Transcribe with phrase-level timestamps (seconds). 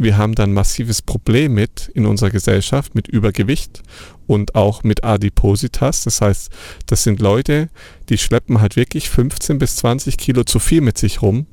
[0.00, 3.82] wir haben dann massives Problem mit in unserer Gesellschaft, mit Übergewicht
[4.26, 6.04] und auch mit Adipositas.
[6.04, 6.50] Das heißt,
[6.86, 7.68] das sind Leute,
[8.08, 11.46] die schleppen halt wirklich 15 bis 20 Kilo zu viel mit sich rum.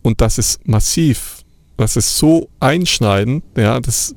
[0.00, 1.42] Und das ist massiv.
[1.76, 3.44] Das ist so einschneidend.
[3.54, 4.14] Ja, das,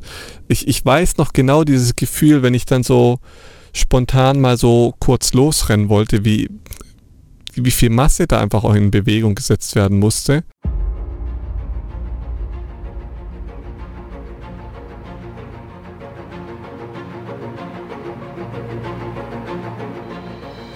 [0.48, 3.20] ich, ich weiß noch genau dieses Gefühl, wenn ich dann so
[3.74, 6.50] spontan mal so kurz losrennen wollte, wie,
[7.54, 10.46] wie viel Masse da einfach auch in Bewegung gesetzt werden musste.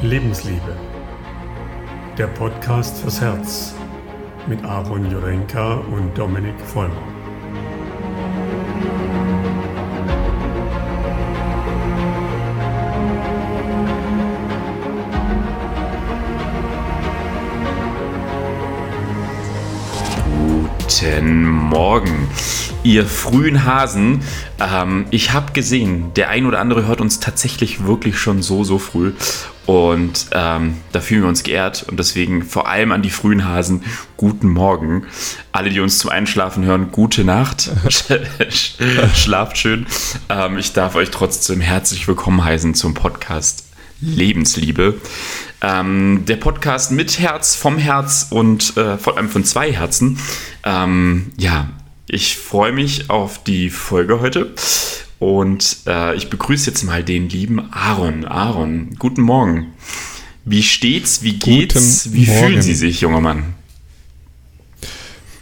[0.02, 0.76] Lebensliebe.
[2.18, 3.76] Der Podcast fürs Herz
[4.48, 7.11] mit Aaron Jurenka und Dominik Vollmer.
[21.02, 22.28] Guten Morgen,
[22.84, 24.22] ihr frühen Hasen.
[24.60, 28.78] Ähm, ich habe gesehen, der ein oder andere hört uns tatsächlich wirklich schon so, so
[28.78, 29.14] früh.
[29.66, 31.88] Und ähm, da fühlen wir uns geehrt.
[31.90, 33.84] Und deswegen vor allem an die frühen Hasen,
[34.16, 35.08] guten Morgen.
[35.52, 37.72] Alle, die uns zum Einschlafen hören, gute Nacht.
[39.16, 39.88] Schlaft schön.
[40.30, 43.71] Ähm, ich darf euch trotzdem herzlich willkommen heißen zum Podcast
[44.02, 45.00] Lebensliebe.
[45.62, 50.18] Ähm, der Podcast mit Herz, vom Herz und äh, vor allem von zwei Herzen.
[50.64, 51.70] Ähm, ja,
[52.08, 54.54] ich freue mich auf die Folge heute
[55.20, 58.26] und äh, ich begrüße jetzt mal den lieben Aaron.
[58.26, 59.68] Aaron, guten Morgen.
[60.44, 61.22] Wie steht's?
[61.22, 62.04] Wie geht's?
[62.06, 62.48] Guten Wie Morgen.
[62.48, 63.54] fühlen Sie sich, junger Mann?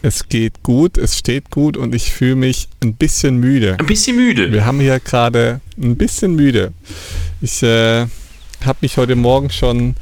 [0.02, 3.78] Es geht gut, es steht gut und ich fühle mich ein bisschen müde.
[3.80, 4.52] Ein bisschen müde?
[4.52, 6.74] Wir haben hier gerade ein bisschen müde.
[7.42, 8.06] Ich äh,
[8.66, 9.96] habe mich heute Morgen schon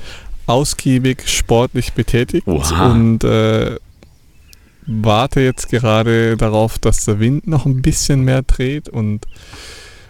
[0.45, 2.91] ausgiebig sportlich betätigt Oha.
[2.91, 3.75] und äh,
[4.87, 9.25] warte jetzt gerade darauf, dass der Wind noch ein bisschen mehr dreht und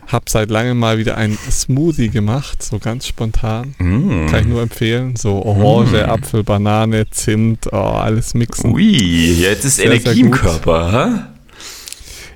[0.08, 3.76] habe seit langem mal wieder ein Smoothie gemacht, so ganz spontan.
[3.78, 4.28] Mm.
[4.28, 5.18] Kann ich nur empfehlen.
[5.18, 6.10] So Orange, mm.
[6.10, 8.74] Apfel, Banane, Zimt, oh, alles mixen.
[8.74, 11.20] Ui, jetzt ist sehr, Energie sehr im Körper, hä?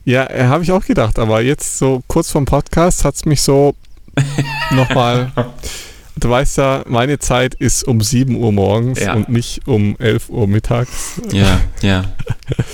[0.04, 3.42] Ja, äh, habe ich auch gedacht, aber jetzt so kurz vorm Podcast hat es mich
[3.42, 3.76] so
[4.72, 5.32] nochmal
[6.18, 9.14] Du weißt ja, meine Zeit ist um 7 Uhr morgens ja.
[9.14, 11.22] und nicht um 11 Uhr mittags.
[11.32, 12.14] Ja, ja.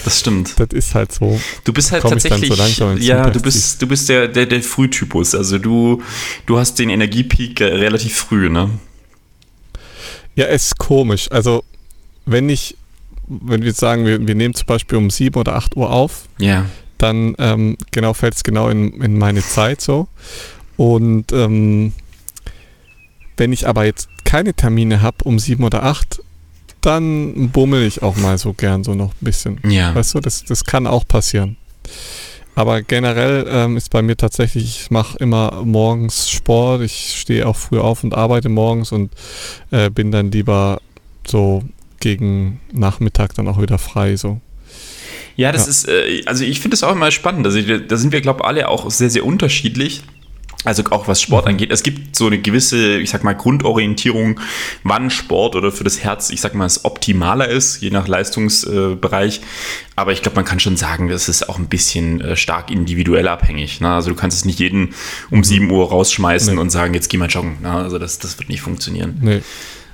[0.04, 0.60] Das stimmt.
[0.60, 1.40] Das ist halt so.
[1.64, 2.52] Du bist halt tatsächlich.
[2.76, 5.36] So ja, du bist, du bist der, der, der Frühtypus.
[5.36, 6.02] Also du,
[6.48, 8.72] du hast den Energiepeak relativ früh, ne?
[10.36, 11.32] Ja, es ist komisch.
[11.32, 11.64] Also,
[12.26, 12.76] wenn ich,
[13.28, 16.66] wenn wir sagen, wir, wir nehmen zum Beispiel um 7 oder 8 Uhr auf, ja.
[16.98, 20.08] dann ähm, genau fällt es genau in, in meine Zeit so.
[20.76, 21.94] Und ähm,
[23.38, 26.22] wenn ich aber jetzt keine Termine habe um sieben oder acht,
[26.82, 29.60] dann bummel ich auch mal so gern so noch ein bisschen.
[29.68, 29.96] Ja.
[29.96, 31.58] Weißt du, das, das kann auch passieren.
[32.56, 37.56] Aber generell ähm, ist bei mir tatsächlich, ich mache immer morgens Sport, ich stehe auch
[37.56, 39.12] früh auf und arbeite morgens und
[39.70, 40.82] äh, bin dann lieber
[41.28, 41.64] so
[42.00, 44.42] gegen Nachmittag dann auch wieder frei so.
[45.36, 45.70] Ja, das ja.
[45.70, 47.46] ist, äh, also ich finde das auch immer spannend.
[47.46, 50.02] Also da sind wir, glaube ich, alle auch sehr, sehr unterschiedlich.
[50.68, 51.52] Also auch was Sport mhm.
[51.52, 51.72] angeht.
[51.72, 54.38] Es gibt so eine gewisse, ich sag mal, Grundorientierung,
[54.84, 59.40] wann Sport oder für das Herz, ich sag mal, es optimaler ist, je nach Leistungsbereich.
[59.96, 63.30] Aber ich glaube, man kann schon sagen, das ist auch ein bisschen äh, stark individuell
[63.30, 63.80] abhängig.
[63.80, 63.90] Ne?
[63.90, 64.94] Also du kannst es nicht jeden
[65.32, 65.72] um 7 mhm.
[65.72, 66.60] Uhr rausschmeißen nee.
[66.60, 67.62] und sagen, jetzt geh mal joggen.
[67.62, 67.72] Ne?
[67.72, 69.20] Also das, das wird nicht funktionieren.
[69.22, 69.42] Nee.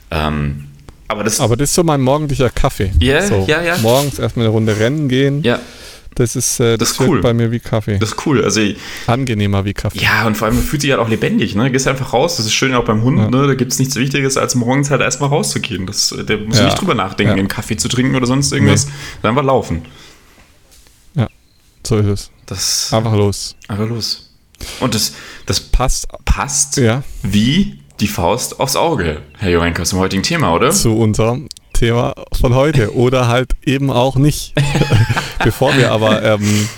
[0.10, 0.70] Ähm,
[1.08, 2.92] aber, das, aber das ist so mein morgendlicher Kaffee.
[3.00, 3.78] Yeah, so, ja, ja.
[3.78, 5.44] Morgens erstmal eine Runde rennen gehen.
[5.44, 5.60] Ja.
[6.16, 7.22] Das ist, äh, das, das ist cool.
[7.22, 7.98] bei mir wie Kaffee.
[7.98, 8.44] Das ist cool.
[8.44, 8.62] Also,
[9.08, 10.00] Angenehmer wie Kaffee.
[10.00, 11.56] Ja, und vor allem fühlt sich halt auch lebendig.
[11.56, 11.72] Ne?
[11.72, 12.38] Gehst einfach raus.
[12.38, 13.18] Das ist schön auch beim Hund.
[13.18, 13.30] Ja.
[13.30, 13.48] Ne?
[13.48, 15.86] Da gibt es nichts Wichtiges, als morgens halt erstmal rauszugehen.
[15.86, 16.66] Das, äh, der muss ja.
[16.66, 17.40] nicht drüber nachdenken, ja.
[17.40, 18.88] einen Kaffee zu trinken oder sonst irgendwas.
[19.22, 19.30] Nee.
[19.30, 19.84] Einfach laufen.
[21.16, 21.28] Ja,
[21.86, 22.32] so ist es.
[22.46, 23.56] Das, einfach los.
[23.68, 24.30] Einfach los.
[24.80, 25.14] Und das,
[25.46, 27.04] das passt, passt ja.
[27.22, 30.72] wie die Faust aufs Auge, Herr Jorenka, zum heutigen Thema, oder?
[30.72, 31.48] Zu unserem
[31.84, 34.54] Thema von heute oder halt eben auch nicht.
[35.44, 36.70] bevor wir aber ähm,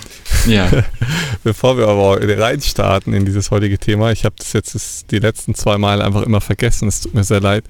[0.48, 0.68] ja.
[1.44, 5.78] bevor wir aber reinstarten in dieses heutige Thema, ich habe das jetzt die letzten zwei
[5.78, 7.62] Mal einfach immer vergessen, es tut mir sehr leid.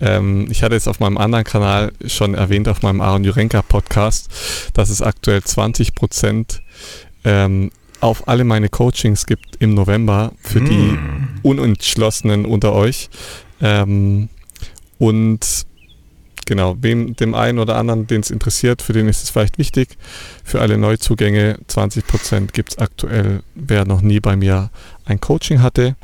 [0.00, 4.30] Ähm, ich hatte es auf meinem anderen Kanal schon erwähnt, auf meinem Aaron Jurenka Podcast,
[4.72, 6.62] dass es aktuell 20 Prozent
[7.24, 7.70] ähm,
[8.00, 10.64] auf alle meine Coachings gibt im November für mm.
[10.64, 10.98] die
[11.42, 13.10] Unentschlossenen unter euch.
[13.60, 14.30] Ähm,
[14.98, 15.66] und
[16.46, 19.96] genau, wem, dem einen oder anderen, den es interessiert, für den ist es vielleicht wichtig.
[20.44, 24.70] Für alle Neuzugänge 20% gibt es aktuell, wer noch nie bei mir
[25.04, 25.96] ein Coaching hatte.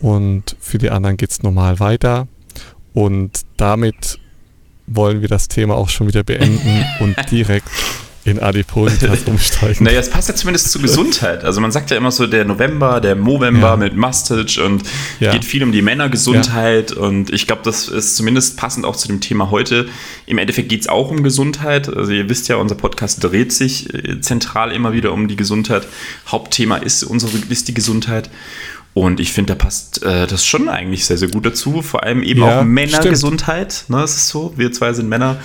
[0.00, 2.28] Und für die anderen geht es normal weiter.
[2.94, 4.18] Und damit
[4.86, 7.68] wollen wir das Thema auch schon wieder beenden und direkt
[8.28, 9.84] in Adipositas umsteigen.
[9.84, 11.44] Naja, es passt ja zumindest zur Gesundheit.
[11.44, 13.76] Also man sagt ja immer so der November, der Movember ja.
[13.76, 14.82] mit Mustache und
[15.20, 15.32] ja.
[15.32, 16.96] geht viel um die Männergesundheit ja.
[16.98, 19.88] und ich glaube, das ist zumindest passend auch zu dem Thema heute.
[20.26, 21.94] Im Endeffekt geht es auch um Gesundheit.
[21.94, 25.86] Also ihr wisst ja, unser Podcast dreht sich äh, zentral immer wieder um die Gesundheit.
[26.26, 28.30] Hauptthema ist unsere ist die Gesundheit.
[28.94, 31.82] Und ich finde, da passt äh, das schon eigentlich sehr, sehr gut dazu.
[31.82, 33.84] Vor allem eben auch Männergesundheit.
[33.86, 34.52] Ne, das ist so.
[34.56, 35.36] Wir zwei sind Männer.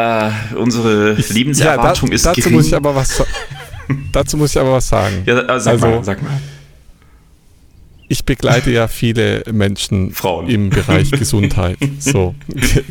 [0.00, 2.56] Äh, unsere Lebenserwartung ja, da, ist dazu gering.
[2.56, 3.22] Muss ich aber was,
[4.12, 5.22] dazu muss ich aber was sagen.
[5.26, 6.40] Ja, äh, sag also, mal, sag mal.
[8.08, 10.48] Ich begleite ja viele Menschen Frauen.
[10.48, 11.78] im Bereich Gesundheit.
[12.00, 12.34] So,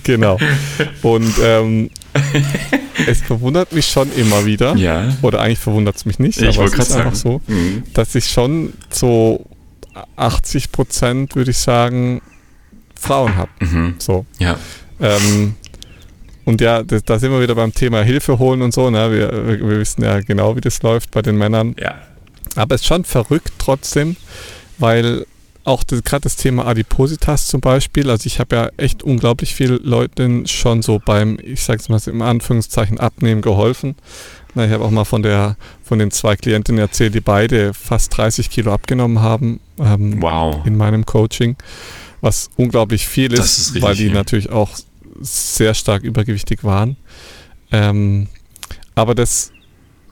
[0.03, 0.37] genau.
[1.01, 1.89] Und ähm,
[3.05, 5.13] es verwundert mich schon immer wieder, ja.
[5.21, 7.01] oder eigentlich verwundert es mich nicht, ich aber es ist sagen.
[7.07, 7.83] einfach so, mhm.
[7.93, 9.45] dass ich schon so
[10.15, 12.21] 80 Prozent, würde ich sagen,
[12.95, 13.51] Frauen habe.
[13.59, 13.95] Mhm.
[13.97, 14.25] So.
[14.37, 14.57] Ja.
[15.01, 15.55] Ähm,
[16.49, 18.89] und ja, das, da sind wir wieder beim Thema Hilfe holen und so.
[18.89, 19.11] Ne?
[19.11, 21.75] Wir, wir, wissen ja genau, wie das läuft bei den Männern.
[21.79, 22.01] Ja.
[22.55, 24.15] Aber es ist schon verrückt trotzdem,
[24.79, 25.27] weil
[25.63, 30.47] auch gerade das Thema Adipositas zum Beispiel, also ich habe ja echt unglaublich viele Leuten
[30.47, 33.95] schon so beim, ich sage es mal im Anführungszeichen, Abnehmen geholfen.
[34.55, 38.17] Na, ich habe auch mal von der von den zwei Klientinnen erzählt, die beide fast
[38.17, 40.65] 30 Kilo abgenommen haben ähm, wow.
[40.65, 41.57] in meinem Coaching,
[42.21, 44.13] was unglaublich viel ist, ist weil die viel.
[44.13, 44.71] natürlich auch
[45.21, 46.97] sehr stark übergewichtig waren.
[47.71, 48.27] Ähm,
[48.95, 49.51] aber das,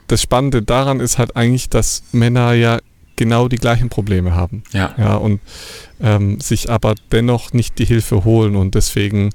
[0.08, 2.80] das Spannende daran ist halt eigentlich, dass Männer ja
[3.18, 4.64] genau die gleichen Probleme haben.
[4.72, 4.94] Ja.
[4.98, 5.42] Ja, und
[6.00, 8.56] ähm, sich aber dennoch nicht die Hilfe holen.
[8.56, 9.32] Und deswegen,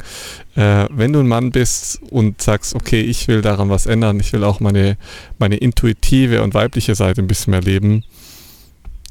[0.55, 4.33] äh, wenn du ein Mann bist und sagst, okay, ich will daran was ändern, ich
[4.33, 4.97] will auch meine,
[5.39, 8.05] meine intuitive und weibliche Seite ein bisschen mehr leben,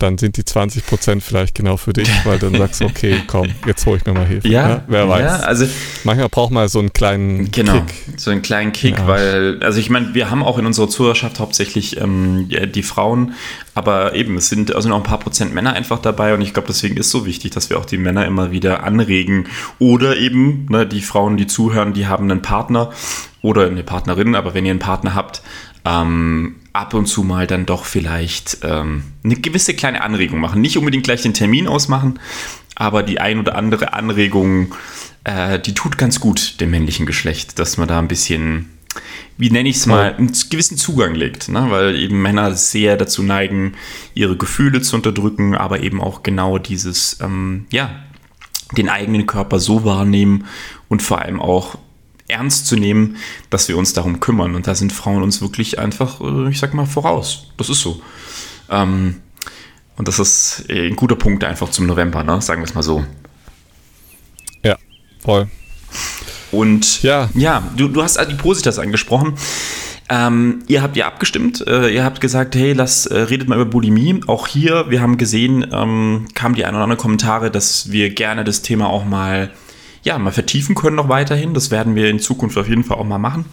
[0.01, 3.49] dann sind die 20 Prozent vielleicht genau für dich, weil dann sagst du, okay, komm,
[3.67, 4.47] jetzt hole ich mir mal Hilfe.
[4.47, 5.21] Ja, ja wer weiß.
[5.21, 5.65] Ja, also
[6.03, 7.93] Manchmal braucht man so einen kleinen genau, Kick.
[8.17, 9.07] so einen kleinen Kick, ja.
[9.07, 13.33] weil, also ich meine, wir haben auch in unserer Zuhörerschaft hauptsächlich ähm, die Frauen,
[13.75, 16.67] aber eben, es sind also noch ein paar Prozent Männer einfach dabei und ich glaube,
[16.67, 19.47] deswegen ist es so wichtig, dass wir auch die Männer immer wieder anregen
[19.79, 22.91] oder eben ne, die Frauen, die zuhören, die haben einen Partner
[23.41, 25.41] oder eine Partnerin, aber wenn ihr einen Partner habt,
[25.85, 30.61] ähm, ab und zu mal dann doch vielleicht ähm, eine gewisse kleine Anregung machen.
[30.61, 32.19] Nicht unbedingt gleich den Termin ausmachen,
[32.75, 34.73] aber die ein oder andere Anregung,
[35.23, 38.69] äh, die tut ganz gut dem männlichen Geschlecht, dass man da ein bisschen,
[39.37, 41.49] wie nenne ich es mal, einen gewissen Zugang legt.
[41.49, 41.67] Ne?
[41.69, 43.73] Weil eben Männer sehr dazu neigen,
[44.13, 47.91] ihre Gefühle zu unterdrücken, aber eben auch genau dieses, ähm, ja,
[48.77, 50.45] den eigenen Körper so wahrnehmen
[50.87, 51.77] und vor allem auch
[52.31, 53.17] ernst zu nehmen,
[53.49, 54.55] dass wir uns darum kümmern.
[54.55, 57.47] Und da sind Frauen uns wirklich einfach, äh, ich sag mal, voraus.
[57.57, 58.01] Das ist so.
[58.69, 59.21] Ähm,
[59.97, 62.41] und das ist äh, ein guter Punkt einfach zum November, ne?
[62.41, 63.05] sagen wir es mal so.
[64.63, 64.77] Ja,
[65.19, 65.47] voll.
[66.51, 69.35] Und ja, ja du, du hast Adipositas angesprochen.
[70.09, 71.65] Ähm, ihr habt ja abgestimmt.
[71.67, 74.21] Äh, ihr habt gesagt, hey, lass, äh, redet mal über Bulimie.
[74.27, 78.43] Auch hier, wir haben gesehen, ähm, kamen die ein oder anderen Kommentare, dass wir gerne
[78.43, 79.51] das Thema auch mal
[80.03, 81.53] ja, mal vertiefen können noch weiterhin.
[81.53, 83.45] Das werden wir in Zukunft auf jeden Fall auch mal machen.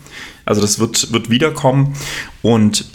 [0.45, 1.95] Also das wird, wird wiederkommen.
[2.43, 2.87] Und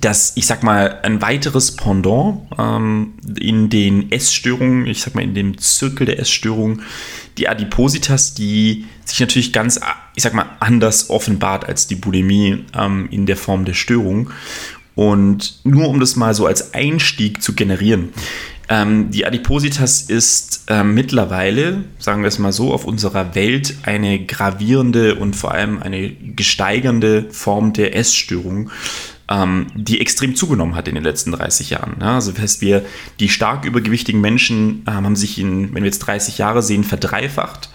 [0.00, 5.34] das, ich sag mal, ein weiteres Pendant ähm, in den Essstörungen, ich sag mal, in
[5.34, 6.82] dem Zirkel der Essstörungen,
[7.38, 9.80] die Adipositas, die sich natürlich ganz,
[10.14, 14.30] ich sag mal, anders offenbart als die Bulimie ähm, in der Form der Störung.
[14.94, 18.10] Und nur um das mal so als Einstieg zu generieren.
[18.68, 24.24] Ähm, die Adipositas ist äh, mittlerweile, sagen wir es mal so, auf unserer Welt eine
[24.24, 28.70] gravierende und vor allem eine gesteigernde Form der Essstörung,
[29.28, 31.96] ähm, die extrem zugenommen hat in den letzten 30 Jahren.
[32.00, 32.84] Ja, also das heißt, wir,
[33.20, 37.68] die stark übergewichtigen Menschen ähm, haben sich in, wenn wir jetzt 30 Jahre sehen, verdreifacht.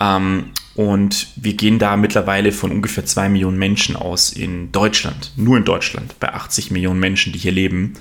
[0.00, 5.58] Ähm, und wir gehen da mittlerweile von ungefähr 2 Millionen Menschen aus in Deutschland, nur
[5.58, 7.92] in Deutschland, bei 80 Millionen Menschen, die hier leben.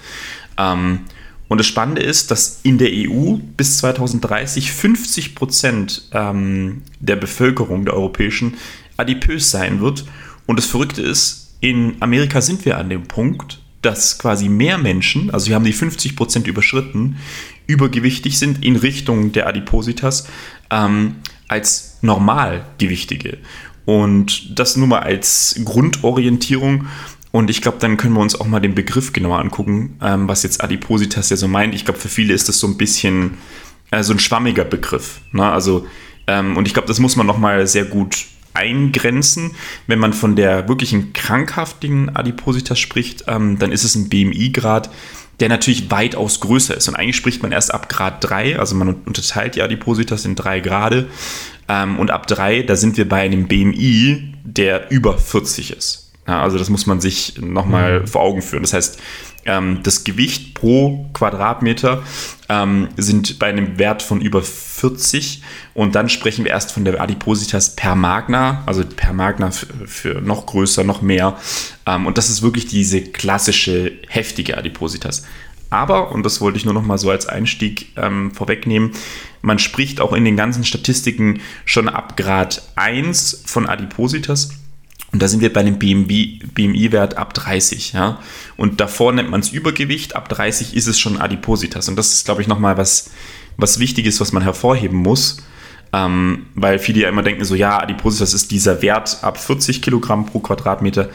[1.51, 7.83] Und das Spannende ist, dass in der EU bis 2030 50 Prozent ähm, der Bevölkerung
[7.83, 8.53] der europäischen
[8.95, 10.05] adipös sein wird.
[10.45, 15.29] Und das Verrückte ist, in Amerika sind wir an dem Punkt, dass quasi mehr Menschen,
[15.29, 17.17] also wir haben die 50 Prozent überschritten,
[17.67, 20.29] übergewichtig sind in Richtung der Adipositas
[20.69, 21.15] ähm,
[21.49, 23.39] als normalgewichtige.
[23.83, 26.87] Und das nur mal als Grundorientierung.
[27.31, 30.43] Und ich glaube, dann können wir uns auch mal den Begriff genauer angucken, ähm, was
[30.43, 31.73] jetzt Adipositas ja so meint.
[31.73, 33.37] Ich glaube, für viele ist das so ein bisschen
[33.91, 35.21] äh, so ein schwammiger Begriff.
[35.31, 35.49] Ne?
[35.49, 35.87] Also,
[36.27, 39.51] ähm, und ich glaube, das muss man nochmal sehr gut eingrenzen.
[39.87, 44.89] Wenn man von der wirklichen krankhaftigen Adipositas spricht, ähm, dann ist es ein BMI-Grad,
[45.39, 46.87] der natürlich weitaus größer ist.
[46.87, 50.59] Und eigentlich spricht man erst ab Grad 3, also man unterteilt die Adipositas in drei
[50.59, 51.07] Grade.
[51.69, 56.10] Ähm, und ab 3, da sind wir bei einem BMI, der über 40 ist.
[56.31, 58.07] Ja, also das muss man sich nochmal mhm.
[58.07, 58.63] vor Augen führen.
[58.63, 59.01] Das heißt,
[59.43, 62.03] ähm, das Gewicht pro Quadratmeter
[62.47, 67.01] ähm, sind bei einem Wert von über 40 und dann sprechen wir erst von der
[67.01, 71.35] Adipositas per Magna, also per Magna für, noch größer, noch mehr.
[71.85, 75.23] Ähm, und das ist wirklich diese klassische heftige Adipositas.
[75.69, 78.91] Aber, und das wollte ich nur noch mal so als Einstieg ähm, vorwegnehmen,
[79.41, 84.60] man spricht auch in den ganzen Statistiken schon ab Grad 1 von Adipositas.
[85.11, 87.93] Und da sind wir bei dem BMI-Wert ab 30.
[87.93, 88.19] Ja?
[88.55, 91.89] Und davor nennt man es Übergewicht, ab 30 ist es schon Adipositas.
[91.89, 93.11] Und das ist, glaube ich, nochmal was,
[93.57, 95.43] was Wichtiges, was man hervorheben muss.
[95.93, 100.25] Ähm, weil viele ja immer denken, so ja, Adipositas ist dieser Wert ab 40 Kilogramm
[100.25, 101.09] pro Quadratmeter.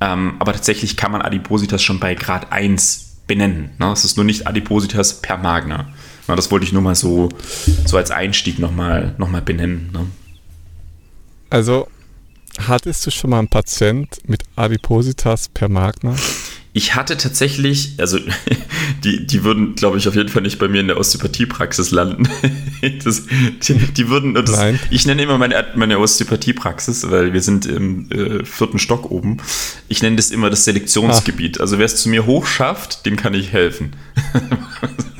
[0.00, 3.70] Ähm, aber tatsächlich kann man Adipositas schon bei Grad 1 benennen.
[3.78, 3.90] Ne?
[3.92, 5.88] Es ist nur nicht Adipositas per Magna.
[6.28, 7.28] Na, das wollte ich nur mal so,
[7.84, 9.90] so als Einstieg nochmal noch mal benennen.
[9.92, 10.06] Ne?
[11.48, 11.88] Also,
[12.68, 16.14] hattest du schon mal einen Patient mit Adipositas per Magna?
[16.72, 18.18] Ich hatte tatsächlich, also
[19.04, 22.28] die, die würden, glaube ich, auf jeden Fall nicht bei mir in der Osteopathiepraxis landen.
[23.04, 23.24] Das,
[23.68, 24.80] die, die, würden, das, Nein.
[24.88, 29.36] ich nenne immer meine, meine Osteopathiepraxis, weil wir sind im äh, vierten Stock oben.
[29.88, 31.58] Ich nenne das immer das Selektionsgebiet.
[31.58, 31.62] Ach.
[31.62, 33.92] Also wer es zu mir hoch schafft, dem kann ich helfen.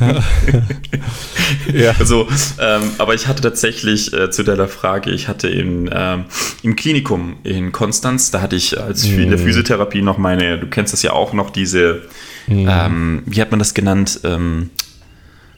[1.75, 1.95] ja.
[1.99, 2.28] Also,
[2.59, 6.25] ähm, aber ich hatte tatsächlich äh, zu deiner Frage, ich hatte in, ähm,
[6.62, 9.21] im Klinikum in Konstanz, da hatte ich als mhm.
[9.21, 12.02] in der Physiotherapie noch meine, du kennst das ja auch noch, diese,
[12.47, 12.68] mhm.
[12.68, 14.20] ähm, wie hat man das genannt?
[14.25, 14.68] Ähm,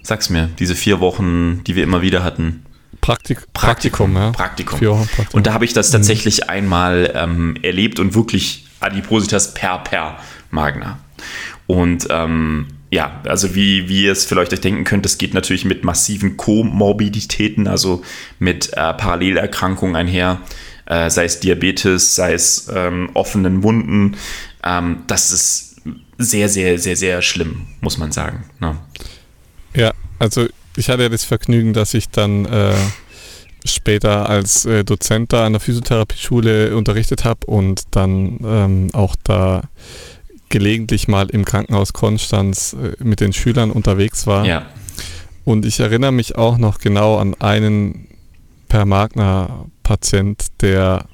[0.03, 2.65] sag's mir, diese vier Wochen, die wir immer wieder hatten.
[3.01, 4.31] Praktik Praktikum, Praktikum, ja.
[4.31, 4.79] Praktikum.
[4.79, 5.27] Praktikum.
[5.33, 5.95] Und da habe ich das mhm.
[5.95, 6.51] tatsächlich mhm.
[6.51, 10.19] einmal ähm, erlebt und wirklich Adipositas per per
[10.51, 11.01] Magna.
[11.67, 15.65] Und ähm, ja, also wie, wie ihr es vielleicht euch denken könnt, das geht natürlich
[15.65, 18.03] mit massiven Komorbiditäten, also
[18.39, 20.43] mit äh, Parallelerkrankungen einher,
[20.85, 24.17] äh, sei es Diabetes, sei es ähm, offenen Wunden.
[24.63, 25.72] Ähm, das ist
[26.23, 28.45] sehr, sehr, sehr, sehr schlimm, muss man sagen.
[28.61, 28.77] Ne?
[29.75, 32.75] Ja, also ich hatte ja das Vergnügen, dass ich dann äh,
[33.65, 39.63] später als äh, Dozent da an der Physiotherapieschule unterrichtet habe und dann ähm, auch da
[40.49, 44.45] gelegentlich mal im Krankenhaus Konstanz äh, mit den Schülern unterwegs war.
[44.45, 44.67] Ja.
[45.45, 48.09] Und ich erinnere mich auch noch genau an einen
[48.69, 51.07] Per Magna-Patient, der,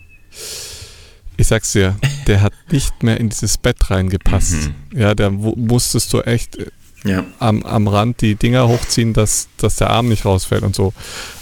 [1.39, 4.71] ich sag's dir, der hat nicht mehr in dieses Bett reingepasst.
[4.93, 4.99] Mhm.
[4.99, 6.67] Ja, der musstest du echt äh,
[7.05, 7.25] ja.
[7.39, 10.93] am, am Rand die Dinger hochziehen, dass, dass der Arm nicht rausfällt und so.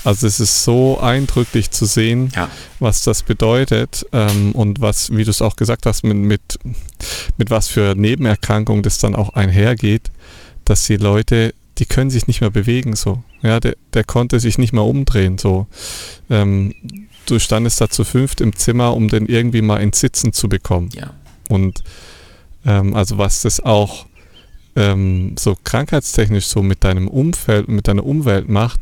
[0.05, 2.50] Also es ist so eindrücklich zu sehen, ja.
[2.79, 6.59] was das bedeutet ähm, und was, wie du es auch gesagt hast, mit, mit,
[7.38, 10.11] mit was für Nebenerkrankungen das dann auch einhergeht,
[10.67, 13.23] dass die Leute, die können sich nicht mehr bewegen so.
[13.41, 15.67] Ja, der, der konnte sich nicht mehr umdrehen so.
[16.29, 16.75] Ähm,
[17.26, 20.90] du standest da zu fünft im Zimmer, um den irgendwie mal ins Sitzen zu bekommen.
[20.95, 21.14] Ja.
[21.49, 21.83] Und
[22.64, 24.06] ähm, also was das auch
[24.75, 28.80] ähm, so krankheitstechnisch so mit deinem Umfeld, mit deiner Umwelt macht,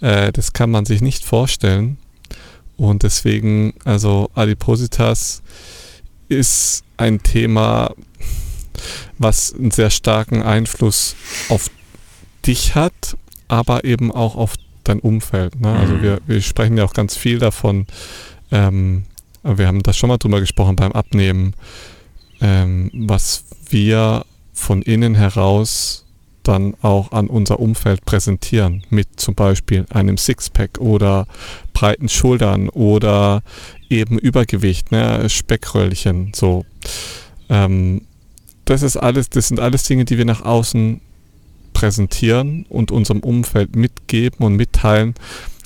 [0.00, 1.98] äh, das kann man sich nicht vorstellen.
[2.76, 5.42] Und deswegen, also Adipositas
[6.28, 7.94] ist ein Thema,
[9.18, 11.14] was einen sehr starken Einfluss
[11.48, 11.70] auf
[12.46, 13.16] dich hat,
[13.48, 14.54] aber eben auch auf
[14.84, 15.60] dein Umfeld.
[15.60, 15.72] Ne?
[15.72, 16.02] Also mhm.
[16.02, 17.86] wir, wir sprechen ja auch ganz viel davon,
[18.50, 19.04] ähm,
[19.42, 21.54] wir haben da schon mal drüber gesprochen beim Abnehmen,
[22.40, 26.04] ähm, was wir von innen heraus
[26.42, 31.26] dann auch an unser Umfeld präsentieren, mit zum Beispiel einem Sixpack oder
[31.72, 33.42] breiten Schultern oder
[33.88, 36.64] eben Übergewicht, ne, Speckröllchen, so.
[37.48, 38.02] Ähm,
[38.64, 41.00] das ist alles, das sind alles Dinge, die wir nach außen
[41.80, 45.14] präsentieren und unserem Umfeld mitgeben und mitteilen.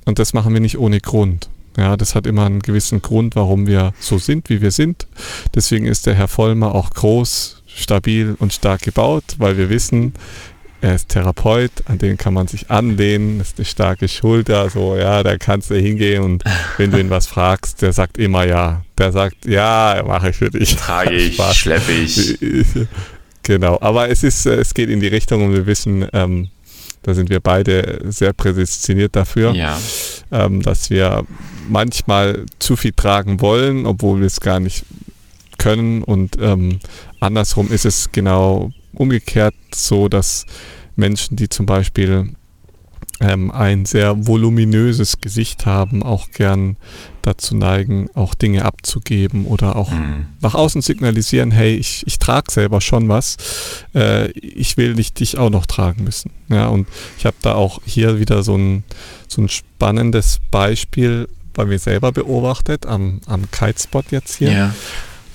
[0.04, 1.49] Und das machen wir nicht ohne Grund.
[1.76, 5.09] Ja, das hat immer einen gewissen Grund, warum wir so sind, wie wir sind.
[5.56, 10.14] Deswegen ist der Herr Vollmer auch groß, stabil und stark gebaut, weil wir wissen,
[10.80, 15.25] er ist Therapeut, an den kann man sich anlehnen, ist eine starke Schulter, so, ja,
[15.25, 16.44] da kannst du hingehen und
[16.76, 18.83] wenn du ihn was fragst, der sagt immer ja.
[18.99, 20.76] Der sagt, ja, mache ich für dich.
[20.76, 22.38] Trage ich, schleppe ich.
[23.44, 26.48] Genau, aber es ist, es geht in die Richtung und wir wissen, ähm,
[27.02, 29.78] da sind wir beide sehr prädestiniert dafür, ja.
[30.32, 31.24] ähm, dass wir
[31.68, 34.84] manchmal zu viel tragen wollen, obwohl wir es gar nicht
[35.58, 36.80] können und ähm,
[37.20, 40.46] andersrum ist es genau umgekehrt so, dass
[40.96, 42.30] Menschen, die zum Beispiel
[43.24, 46.76] ähm, ein sehr voluminöses Gesicht haben, auch gern
[47.22, 50.26] dazu neigen, auch Dinge abzugeben oder auch mhm.
[50.42, 53.36] nach außen signalisieren, hey, ich, ich trage selber schon was,
[53.94, 56.30] äh, ich will nicht dich auch noch tragen müssen.
[56.48, 56.86] Ja, und
[57.18, 58.84] ich habe da auch hier wieder so ein,
[59.26, 64.52] so ein spannendes Beispiel bei mir selber beobachtet, am, am Kitespot jetzt hier.
[64.52, 64.74] Ja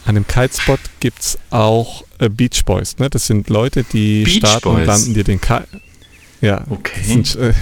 [0.05, 2.97] an dem Kitespot gibt es auch äh, Beach Boys.
[2.97, 3.11] Ne?
[3.11, 4.79] Das sind Leute, die Beach starten Boys?
[4.79, 5.67] und landen dir den Kite.
[6.41, 7.03] Ja, Okay.
[7.03, 7.53] sind, äh,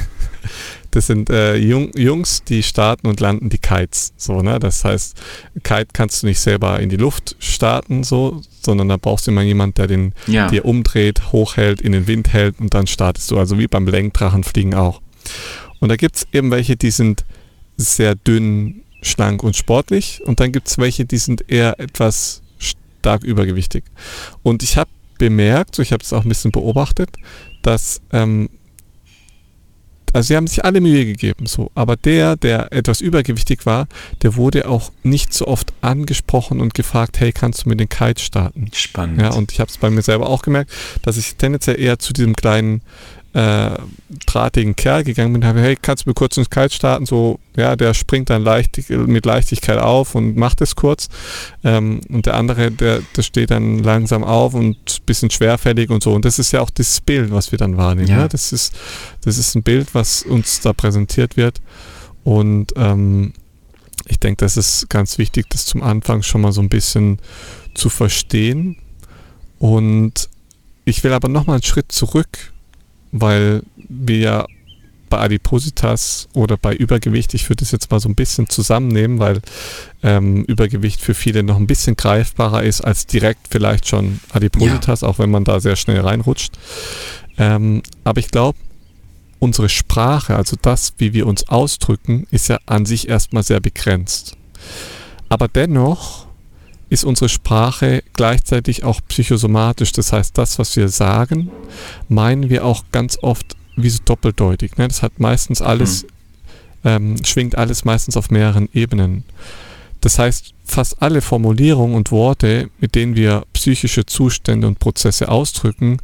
[0.91, 4.13] das sind äh, Jung, Jungs, die starten und landen die Kites.
[4.17, 4.59] So, ne?
[4.59, 5.19] Das heißt,
[5.63, 9.41] Kite kannst du nicht selber in die Luft starten, so, sondern da brauchst du immer
[9.43, 10.49] jemand, der den Ja.
[10.49, 13.37] dir umdreht, hochhält, in den Wind hält und dann startest du.
[13.37, 15.01] Also wie beim Lenkdrachenfliegen auch.
[15.79, 17.23] Und da gibt es eben welche, die sind
[17.77, 20.21] sehr dünn, schlank und sportlich.
[20.25, 23.83] Und dann gibt es welche, die sind eher etwas stark übergewichtig.
[24.43, 24.89] Und ich habe
[25.19, 27.09] bemerkt, so ich habe es auch ein bisschen beobachtet,
[27.61, 28.49] dass ähm,
[30.17, 31.69] also sie haben sich alle Mühe gegeben, so.
[31.75, 33.87] Aber der, der etwas übergewichtig war,
[34.23, 38.19] der wurde auch nicht so oft angesprochen und gefragt, hey, kannst du mit den Kite
[38.19, 38.71] starten?
[38.73, 39.21] Spannend.
[39.21, 40.71] Ja, und ich habe es bei mir selber auch gemerkt,
[41.03, 42.81] dass ich tendenziell eher zu diesem kleinen
[43.33, 43.71] äh,
[44.25, 47.05] drahtigen Kerl gegangen bin, habe, hey, kannst du mir kurz ins Kite starten?
[47.05, 51.09] So, ja, der springt dann leicht, mit Leichtigkeit auf und macht es kurz.
[51.63, 56.03] Ähm, und der andere, der, der steht dann langsam auf und ein bisschen schwerfällig und
[56.03, 56.13] so.
[56.13, 58.07] Und das ist ja auch das Bild, was wir dann wahrnehmen.
[58.07, 58.17] Ja.
[58.17, 58.27] Ne?
[58.29, 58.73] Das, ist,
[59.21, 61.61] das ist ein Bild, was uns da präsentiert wird.
[62.23, 63.33] Und ähm,
[64.07, 67.19] ich denke, das ist ganz wichtig, das zum Anfang schon mal so ein bisschen
[67.73, 68.77] zu verstehen.
[69.59, 70.29] Und
[70.85, 72.53] ich will aber nochmal einen Schritt zurück,
[73.11, 74.45] weil wir ja
[75.09, 79.41] bei Adipositas oder bei Übergewicht, ich würde es jetzt mal so ein bisschen zusammennehmen, weil
[80.03, 85.19] ähm, Übergewicht für viele noch ein bisschen greifbarer ist als direkt vielleicht schon Adipositas, auch
[85.19, 86.57] wenn man da sehr schnell reinrutscht.
[87.37, 88.57] Ähm, aber ich glaube,
[89.39, 94.35] unsere Sprache, also das, wie wir uns ausdrücken, ist ja an sich erstmal sehr begrenzt.
[95.29, 96.26] Aber dennoch
[96.89, 99.91] ist unsere Sprache gleichzeitig auch psychosomatisch.
[99.91, 101.51] Das heißt, das, was wir sagen,
[102.07, 104.77] meinen wir auch ganz oft wie so doppeldeutig.
[104.77, 104.87] Ne?
[104.87, 106.05] Das hat meistens alles,
[106.83, 109.23] ähm, schwingt alles meistens auf mehreren Ebenen.
[110.01, 115.97] Das heißt, fast alle Formulierungen und Worte, mit denen wir psychische Zustände und Prozesse ausdrücken,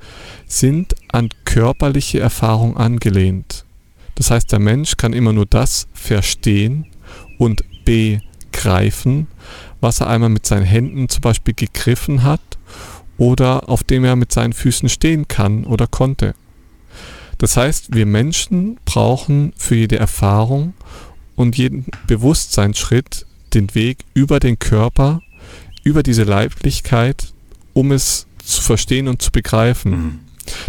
[0.47, 3.65] sind an körperliche Erfahrung angelehnt.
[4.15, 6.85] Das heißt, der Mensch kann immer nur das verstehen
[7.37, 9.27] und begreifen,
[9.83, 12.41] was er einmal mit seinen Händen zum Beispiel gegriffen hat
[13.17, 16.33] oder auf dem er mit seinen Füßen stehen kann oder konnte.
[17.37, 20.73] Das heißt, wir Menschen brauchen für jede Erfahrung
[21.35, 25.21] und jeden Bewusstseinsschritt den Weg über den Körper,
[25.83, 27.33] über diese Leiblichkeit,
[27.73, 29.91] um es zu verstehen und zu begreifen.
[29.91, 30.19] Mhm.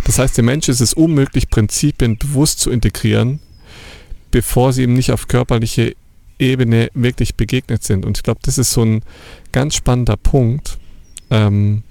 [0.05, 3.41] Das heißt, dem Menschen ist es unmöglich, Prinzipien bewusst zu integrieren,
[4.31, 5.97] bevor sie ihm nicht auf körperliche
[6.39, 8.05] Ebene wirklich begegnet sind.
[8.05, 9.03] Und ich glaube, das ist so ein
[9.53, 10.79] ganz spannender Punkt.
[11.31, 11.83] Ähm,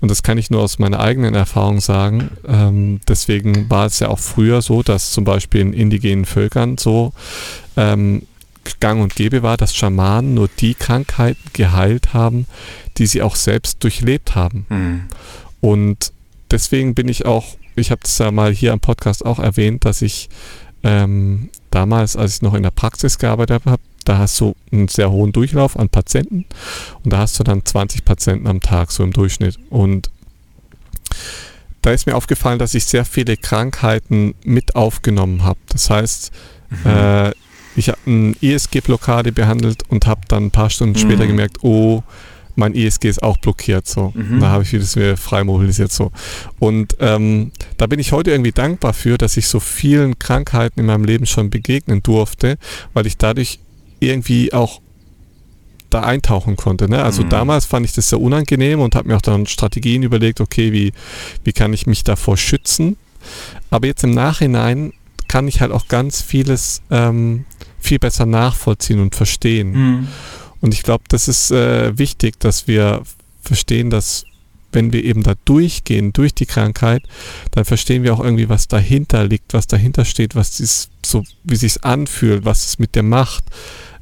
[0.00, 2.30] und das kann ich nur aus meiner eigenen Erfahrung sagen.
[2.46, 7.12] Ähm, deswegen war es ja auch früher so, dass zum Beispiel in indigenen Völkern so
[7.76, 8.22] ähm,
[8.80, 12.46] gang und gäbe war, dass Schamanen nur die Krankheiten geheilt haben,
[12.98, 14.66] die sie auch selbst durchlebt haben.
[14.68, 15.02] Mhm.
[15.60, 16.12] Und
[16.50, 20.02] deswegen bin ich auch, ich habe es ja mal hier am Podcast auch erwähnt, dass
[20.02, 20.28] ich
[20.82, 25.10] ähm, damals, als ich noch in der Praxis gearbeitet habe, da hast du einen sehr
[25.10, 26.46] hohen Durchlauf an Patienten
[27.02, 29.58] und da hast du dann 20 Patienten am Tag so im Durchschnitt.
[29.68, 30.10] Und
[31.82, 35.58] da ist mir aufgefallen, dass ich sehr viele Krankheiten mit aufgenommen habe.
[35.68, 36.30] Das heißt,
[36.84, 37.30] äh,
[37.76, 41.28] ich habe eine ISG-Blockade behandelt und habe dann ein paar Stunden später Mhm.
[41.28, 42.02] gemerkt, oh,
[42.56, 44.12] mein ISG ist auch blockiert so.
[44.14, 44.40] Mhm.
[44.40, 46.10] Da habe ich vieles mir frei mobilisiert so.
[46.58, 50.86] Und ähm, da bin ich heute irgendwie dankbar für, dass ich so vielen Krankheiten in
[50.86, 52.58] meinem Leben schon begegnen durfte,
[52.94, 53.60] weil ich dadurch
[54.00, 54.80] irgendwie auch
[55.90, 56.88] da eintauchen konnte.
[56.90, 57.02] Ne?
[57.02, 57.28] Also Mhm.
[57.28, 60.92] damals fand ich das sehr unangenehm und habe mir auch dann Strategien überlegt, okay, wie,
[61.44, 62.96] wie kann ich mich davor schützen?
[63.70, 64.92] Aber jetzt im Nachhinein
[65.28, 67.44] kann ich halt auch ganz vieles ähm,
[67.78, 69.72] viel besser nachvollziehen und verstehen.
[69.72, 70.08] Mhm.
[70.60, 73.02] Und ich glaube, das ist äh, wichtig, dass wir
[73.42, 74.24] verstehen, dass
[74.72, 77.02] wenn wir eben da durchgehen, durch die Krankheit,
[77.52, 81.56] dann verstehen wir auch irgendwie, was dahinter liegt, was dahinter steht, was dies so, wie
[81.56, 83.44] sich's anfühlt, was es mit dir macht,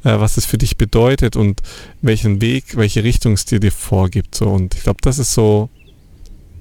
[0.02, 1.60] äh, was es für dich bedeutet und
[2.02, 4.34] welchen Weg, welche Richtung es dir, dir vorgibt.
[4.34, 4.46] So.
[4.48, 5.68] Und ich glaube, das ist so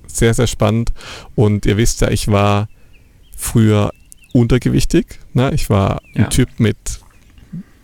[0.06, 0.92] sehr, sehr spannend.
[1.34, 2.70] Und ihr wisst ja, ich war
[3.36, 3.92] früher
[4.34, 5.20] untergewichtig.
[5.34, 5.52] Ne?
[5.56, 6.26] Ich war Ja.
[6.26, 6.78] ein Typ mit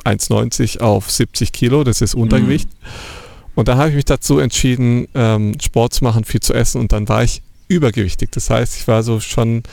[0.04, 2.70] 1,90 auf 70 Kilo, das ist Untergewicht.
[3.56, 6.92] Und da habe ich mich dazu entschieden, ähm, Sport zu machen, viel zu essen und
[6.92, 8.32] dann war ich übergewichtig.
[8.32, 9.64] Das heißt, ich war so schon,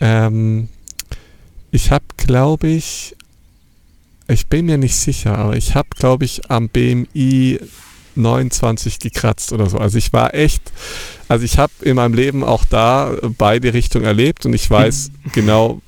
[0.00, 0.68] ähm,
[1.70, 3.16] ich habe, glaube ich,
[4.28, 7.60] ich bin mir nicht sicher, aber ich habe, glaube ich, am BMI
[8.14, 9.78] 29 gekratzt oder so.
[9.78, 10.62] Also ich war echt,
[11.28, 15.80] also ich habe in meinem Leben auch da beide Richtungen erlebt und ich weiß genau,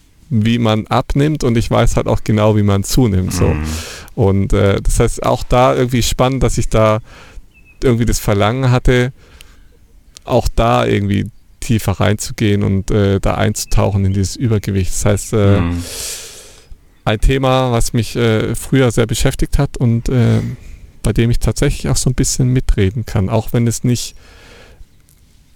[0.43, 3.33] wie man abnimmt und ich weiß halt auch genau, wie man zunimmt.
[3.33, 3.49] So.
[3.49, 3.65] Mhm.
[4.15, 7.01] Und äh, das heißt auch da irgendwie spannend, dass ich da
[7.83, 9.13] irgendwie das Verlangen hatte,
[10.25, 14.91] auch da irgendwie tiefer reinzugehen und äh, da einzutauchen in dieses Übergewicht.
[14.91, 15.85] Das heißt, äh, mhm.
[17.05, 20.41] ein Thema, was mich äh, früher sehr beschäftigt hat und äh,
[21.03, 24.17] bei dem ich tatsächlich auch so ein bisschen mitreden kann, auch wenn es nicht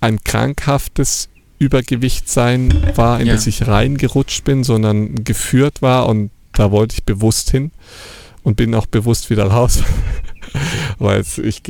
[0.00, 3.34] ein krankhaftes Übergewicht sein war, in ja.
[3.34, 7.70] das ich reingerutscht bin, sondern geführt war und da wollte ich bewusst hin
[8.42, 9.82] und bin auch bewusst wieder raus.
[10.98, 11.62] Weil es, ich,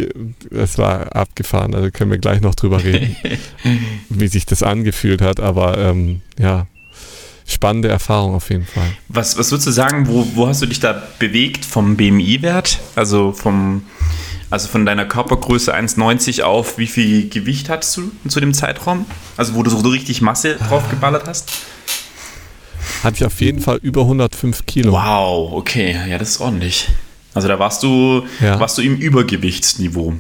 [0.51, 3.17] es war abgefahren, also können wir gleich noch drüber reden,
[4.09, 6.67] wie sich das angefühlt hat, aber ähm, ja,
[7.45, 8.89] spannende Erfahrung auf jeden Fall.
[9.09, 12.79] Was, was würdest du sagen, wo, wo hast du dich da bewegt vom BMI-Wert?
[12.95, 13.83] Also vom
[14.51, 19.05] also von deiner Körpergröße 1,90 auf wie viel Gewicht hattest du zu dem Zeitraum?
[19.37, 21.51] Also wo du so richtig Masse drauf geballert hast?
[23.03, 24.93] Hatte ich auf jeden Fall über 105 Kilo.
[24.93, 26.89] Wow, okay, ja, das ist ordentlich.
[27.35, 28.59] Also da warst du, ja.
[28.59, 30.15] warst du im Übergewichtsniveau.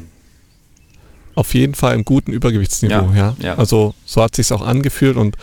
[1.34, 3.16] Auf jeden Fall im guten Übergewichtsniveau, ja.
[3.16, 3.34] ja.
[3.40, 3.54] ja.
[3.54, 5.36] Also so hat sich auch angefühlt und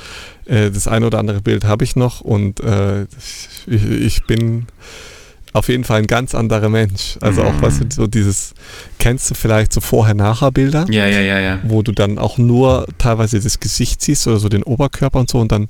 [0.46, 3.04] äh, das eine oder andere Bild habe ich noch und äh,
[3.68, 4.68] ich, ich bin
[5.56, 7.18] auf jeden Fall ein ganz anderer Mensch.
[7.22, 7.90] Also auch, was mhm.
[7.90, 8.54] so dieses,
[9.00, 10.86] kennst du vielleicht so Vorher-Nachher-Bilder?
[10.90, 11.60] Ja, ja, ja, ja.
[11.64, 15.40] Wo du dann auch nur teilweise das Gesicht siehst oder so den Oberkörper und so
[15.40, 15.70] und dann,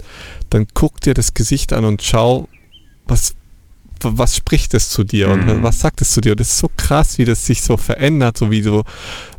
[0.50, 2.50] dann guck dir das Gesicht an und schau,
[3.06, 3.36] was,
[4.02, 5.62] was spricht es zu dir und mhm.
[5.62, 6.32] was sagt es zu dir?
[6.32, 8.86] Und das ist so krass, wie das sich so verändert, so wie so,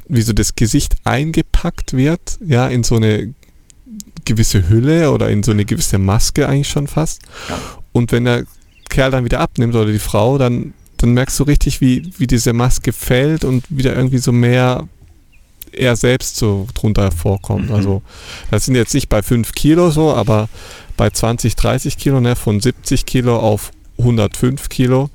[0.07, 3.35] wie so das Gesicht eingepackt wird, ja, in so eine
[4.25, 7.23] gewisse Hülle oder in so eine gewisse Maske eigentlich schon fast.
[7.91, 8.45] Und wenn er
[8.89, 12.53] Kerl dann wieder abnimmt oder die Frau, dann, dann merkst du richtig, wie, wie diese
[12.53, 14.89] Maske fällt und wieder irgendwie so mehr
[15.73, 17.69] er selbst so drunter hervorkommt.
[17.69, 17.75] Mhm.
[17.75, 18.03] Also
[18.51, 20.49] das sind jetzt nicht bei 5 Kilo so, aber
[20.97, 25.11] bei 20, 30 Kilo, ne, von 70 Kilo auf 105 Kilo,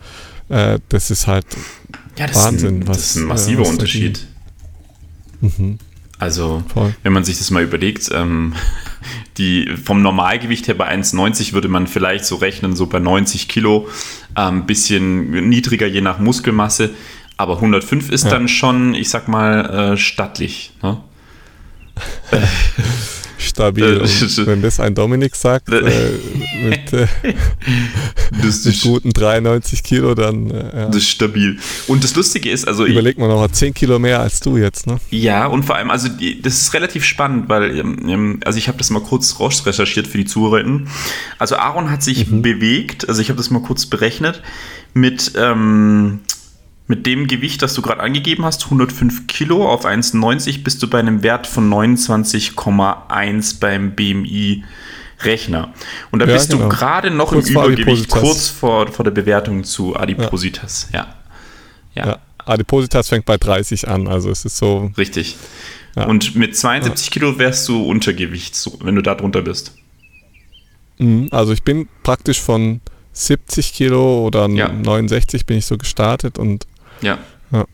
[0.50, 1.46] äh, das ist halt
[2.18, 2.82] ja, das Wahnsinn.
[2.82, 4.28] Ist ein, was, das ist ein massiver äh, Unterschied.
[5.42, 5.80] Mhm.
[6.20, 6.96] Also, Voll.
[7.02, 8.54] wenn man sich das mal überlegt, ähm,
[9.41, 13.89] die vom Normalgewicht her bei 1,90 würde man vielleicht so rechnen, so bei 90 Kilo,
[14.36, 16.91] ein ähm, bisschen niedriger je nach Muskelmasse.
[17.38, 18.30] Aber 105 ist ja.
[18.30, 20.73] dann schon, ich sag mal, äh, stattlich.
[20.84, 20.97] Ne?
[23.47, 23.97] stabil.
[23.97, 26.12] Und wenn das ein Dominik sagt, äh,
[26.63, 27.08] mit, äh,
[28.32, 30.49] mit guten 93 Kilo, dann.
[30.49, 30.86] Äh, ja.
[30.88, 31.58] Das ist stabil.
[31.88, 32.86] Und das Lustige ist, also.
[32.86, 34.99] Überleg mal nochmal 10 Kilo mehr als du jetzt, ne?
[35.10, 36.10] Ja, und vor allem, also
[36.41, 40.17] das ist relativ spannend, weil, ähm, ähm, also ich habe das mal kurz recherchiert für
[40.17, 40.88] die Zuhörerinnen.
[41.38, 42.41] Also Aaron hat sich mhm.
[42.41, 44.41] bewegt, also ich habe das mal kurz berechnet,
[44.93, 45.34] mit.
[45.36, 46.19] Ähm,
[46.91, 50.99] mit dem Gewicht, das du gerade angegeben hast, 105 Kilo auf 1,90, bist du bei
[50.99, 54.65] einem Wert von 29,1 beim BMI.
[55.23, 55.71] Rechner.
[56.10, 56.63] Und da ja, bist genau.
[56.63, 60.89] du gerade noch kurz im Übergewicht, kurz vor, vor der Bewertung zu Adipositas.
[60.91, 61.13] Ja.
[61.93, 62.08] Ja.
[62.08, 62.19] ja.
[62.43, 64.91] Adipositas fängt bei 30 an, also es ist so.
[64.97, 65.38] Richtig.
[65.95, 66.08] Ja.
[66.08, 69.75] Und mit 72 Kilo wärst du Untergewicht, wenn du da drunter bist.
[70.97, 72.82] Mhm, also ich bin praktisch von
[73.13, 76.65] 70 Kilo oder 69 bin ich so gestartet und
[77.02, 77.18] ja.
[77.52, 77.66] Ja,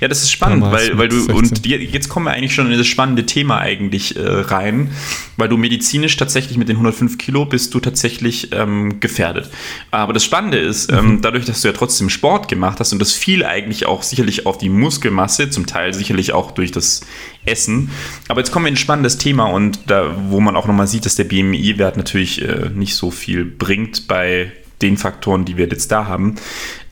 [0.00, 1.34] ja das ist spannend, weil, weil du, 16.
[1.34, 4.90] und jetzt kommen wir eigentlich schon in das spannende Thema eigentlich äh, rein,
[5.36, 9.50] weil du medizinisch tatsächlich mit den 105 Kilo bist du tatsächlich ähm, gefährdet.
[9.90, 10.98] Aber das Spannende ist, mhm.
[10.98, 14.46] ähm, dadurch, dass du ja trotzdem Sport gemacht hast und das fiel eigentlich auch sicherlich
[14.46, 17.00] auf die Muskelmasse, zum Teil sicherlich auch durch das
[17.44, 17.90] Essen.
[18.28, 21.06] Aber jetzt kommen wir in ein spannendes Thema und da, wo man auch nochmal sieht,
[21.06, 25.90] dass der BMI-Wert natürlich äh, nicht so viel bringt bei den Faktoren, die wir jetzt
[25.92, 26.36] da haben.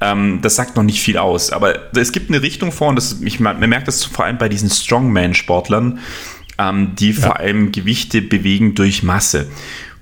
[0.01, 1.51] Ähm, das sagt noch nicht viel aus.
[1.51, 4.49] Aber es gibt eine Richtung vor und das, ich, man merkt das vor allem bei
[4.49, 5.99] diesen Strongman-Sportlern,
[6.59, 7.21] ähm, die ja.
[7.21, 9.49] vor allem Gewichte bewegen durch Masse.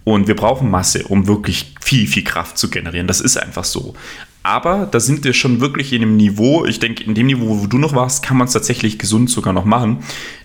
[0.05, 3.07] Und wir brauchen Masse, um wirklich viel, viel Kraft zu generieren.
[3.07, 3.95] Das ist einfach so.
[4.43, 7.67] Aber da sind wir schon wirklich in dem Niveau, ich denke, in dem Niveau, wo
[7.67, 9.99] du noch warst, kann man es tatsächlich gesund sogar noch machen.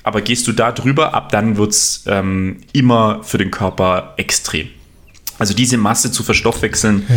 [0.03, 4.67] Aber gehst du da drüber, ab dann wird es ähm, immer für den Körper extrem.
[5.37, 7.05] Also diese Masse zu verstoffwechseln.
[7.07, 7.15] Ja.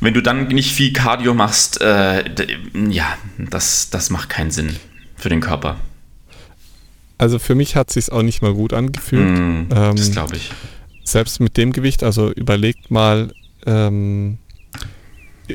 [0.00, 2.24] Wenn du dann nicht viel Cardio machst, äh,
[2.88, 4.76] ja, das, das macht keinen Sinn
[5.16, 5.78] für den Körper.
[7.18, 9.38] Also für mich hat es sich auch nicht mal gut angefühlt.
[9.38, 10.50] Mm, ähm, das glaube ich.
[11.04, 13.34] Selbst mit dem Gewicht, also überlegt mal,
[13.66, 14.38] ähm,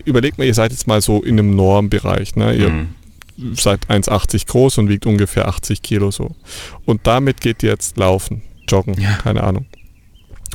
[0.05, 2.35] überlegt mal, ihr seid jetzt mal so in einem Normbereich.
[2.35, 2.53] Ne?
[2.53, 3.55] Ihr mm.
[3.55, 6.35] seid 1,80 groß und wiegt ungefähr 80 Kilo so.
[6.85, 9.13] Und damit geht ihr jetzt laufen, joggen, ja.
[9.13, 9.65] keine Ahnung.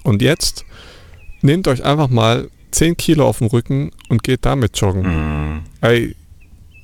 [0.04, 0.64] Und jetzt
[1.42, 5.56] nehmt euch einfach mal 10 Kilo auf dem Rücken und geht damit joggen.
[5.56, 5.62] Mm.
[5.80, 6.14] Ey,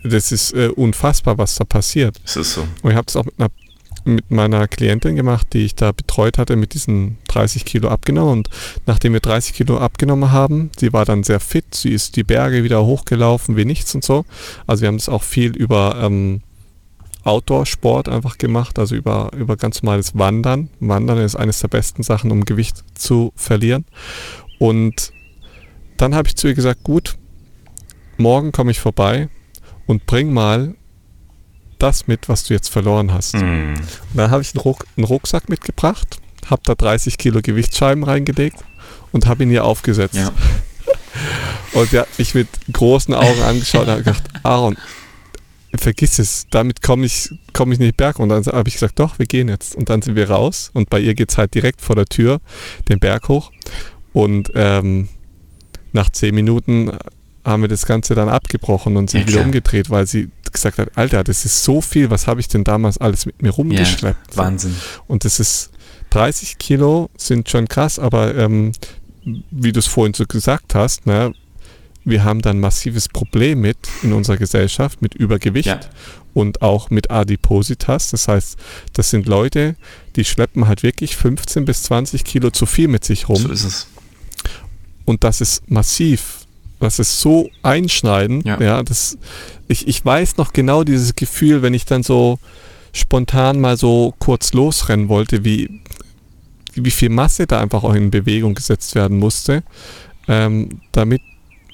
[0.03, 2.19] das ist äh, unfassbar, was da passiert.
[2.25, 2.66] Ist so.
[2.83, 3.51] Und ich habe es auch mit, einer,
[4.05, 8.33] mit meiner Klientin gemacht, die ich da betreut hatte, mit diesen 30 Kilo abgenommen.
[8.33, 8.51] Und
[8.87, 12.64] nachdem wir 30 Kilo abgenommen haben, sie war dann sehr fit, sie ist die Berge
[12.64, 14.25] wieder hochgelaufen wie nichts und so.
[14.66, 16.42] Also wir haben das auch viel über ähm,
[17.25, 20.71] Outdoor-Sport einfach gemacht, also über, über ganz normales Wandern.
[20.79, 23.85] Wandern ist eines der besten Sachen, um Gewicht zu verlieren.
[24.59, 25.12] Und
[25.97, 27.16] dann habe ich zu ihr gesagt, gut,
[28.16, 29.29] morgen komme ich vorbei
[29.87, 30.75] und bring mal
[31.79, 33.35] das mit, was du jetzt verloren hast.
[33.35, 33.75] Mm.
[33.75, 38.59] Und dann habe ich einen, Ruck, einen Rucksack mitgebracht, habe da 30 Kilo Gewichtsscheiben reingelegt
[39.12, 40.14] und habe ihn ihr aufgesetzt.
[40.14, 40.33] Ja.
[41.73, 44.77] Und sie hat mich mit großen Augen angeschaut und hat gedacht, Aaron,
[45.75, 48.19] vergiss es, damit komme ich, komm ich nicht berg.
[48.19, 49.75] Und dann habe ich gesagt, doch, wir gehen jetzt.
[49.75, 52.40] Und dann sind wir raus und bei ihr geht es halt direkt vor der Tür
[52.88, 53.51] den Berg hoch.
[54.16, 55.09] Und ähm,
[55.92, 56.90] nach zehn Minuten
[57.44, 59.44] haben wir das Ganze dann abgebrochen und sind Ja, wieder klar.
[59.46, 62.96] umgedreht, weil sie gesagt hat, Alter, das ist so viel, was habe ich denn damals
[62.96, 64.33] alles mit mir Ja, rumgeschleppt?
[64.33, 64.38] So.
[64.38, 64.74] Wahnsinn.
[65.07, 65.70] Und das ist
[66.11, 68.72] 30 Kilo sind schon krass, aber ähm,
[69.50, 71.35] wie du es vorhin so gesagt hast, ne,
[72.07, 75.81] wir haben da ein massives Problem mit in unserer Gesellschaft, mit Übergewicht Ja.
[76.33, 78.12] und auch mit Adipositas.
[78.12, 78.57] Das heißt,
[78.94, 79.76] das sind Leute,
[80.14, 83.37] die schleppen halt wirklich 15 bis 20 Kilo zu viel mit sich rum.
[83.42, 83.87] So ist es.
[85.07, 86.40] Und das ist massiv.
[86.79, 88.45] Das ist so einschneidend.
[88.45, 88.61] Ja.
[88.61, 88.83] Ja.
[88.83, 89.16] das,
[89.66, 92.38] ich, ich weiß noch genau dieses Gefühl, wenn ich dann so
[92.92, 95.81] spontan mal so kurz losrennen wollte, wie,
[96.75, 99.62] wie viel Masse da einfach auch in Bewegung gesetzt werden musste,
[100.29, 101.23] ähm, damit,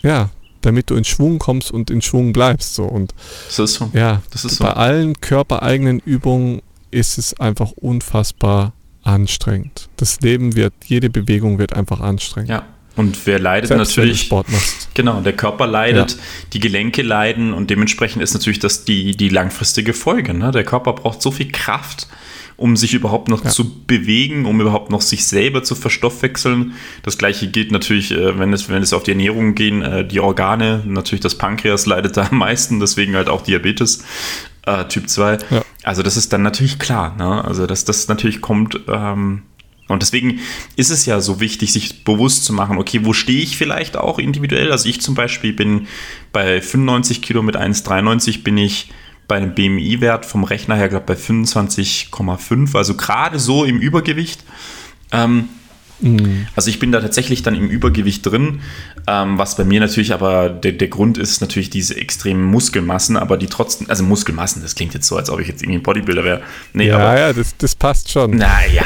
[0.03, 2.75] ja, damit du in Schwung kommst und in Schwung bleibst.
[2.75, 2.85] So.
[2.85, 3.13] Und
[3.49, 3.91] Das ist so.
[3.95, 4.65] ja, Das ist so.
[4.65, 9.89] bei allen körpereigenen Übungen ist es einfach unfassbar anstrengend.
[9.97, 12.51] Das Leben wird, jede Bewegung wird einfach anstrengend.
[12.51, 12.65] Ja.
[12.97, 14.21] Und wer leidet Selbst natürlich.
[14.23, 14.89] Sport machst.
[14.95, 16.19] Genau, der Körper leidet, Ja.
[16.53, 20.35] die Gelenke leiden und dementsprechend ist natürlich das die, die langfristige Folge.
[20.35, 20.51] Ne?
[20.51, 22.07] Der Körper braucht so viel Kraft,
[22.59, 23.51] um sich überhaupt noch Ja.
[23.51, 26.75] zu bewegen, um überhaupt noch sich selber zu verstoffwechseln.
[27.03, 30.21] Das gleiche gilt natürlich, äh, wenn es, wenn es auf die Ernährung gehen, äh, die
[30.21, 34.05] Organe, natürlich das Pankreas leidet da am meisten, deswegen halt auch Diabetes.
[34.67, 35.39] Äh, typ 2.
[35.51, 35.63] Ja.
[35.83, 37.17] Also das ist dann natürlich klar.
[37.17, 37.43] Ne?
[37.45, 39.43] Also dass das natürlich kommt, ähm,
[39.93, 40.41] und deswegen
[40.77, 44.19] ist es ja so wichtig, sich bewusst zu machen, okay, wo stehe ich vielleicht auch
[44.19, 44.73] individuell?
[44.73, 45.87] Also ich zum Beispiel bin
[46.33, 48.91] bei 95 Kilo mit 1,93 bin ich
[49.29, 54.43] bei einem BMI-Wert vom Rechner her, glaube bei 25,5, also gerade so im Übergewicht.
[55.13, 55.49] Ähm,
[56.01, 56.47] Mhm.
[56.57, 58.61] also ich bin da tatsächlich dann im Übergewicht drin,
[59.07, 63.37] ähm, was bei mir natürlich aber der, der Grund ist natürlich diese extremen Muskelmassen, aber
[63.37, 66.25] die trotzdem, also Muskelmassen, das klingt jetzt so, als ob ich jetzt irgendwie ein Bodybuilder
[66.25, 66.43] wäre.
[66.73, 68.37] Nee, Ja, aber ja, das, das passt schon.
[68.37, 68.83] na ja,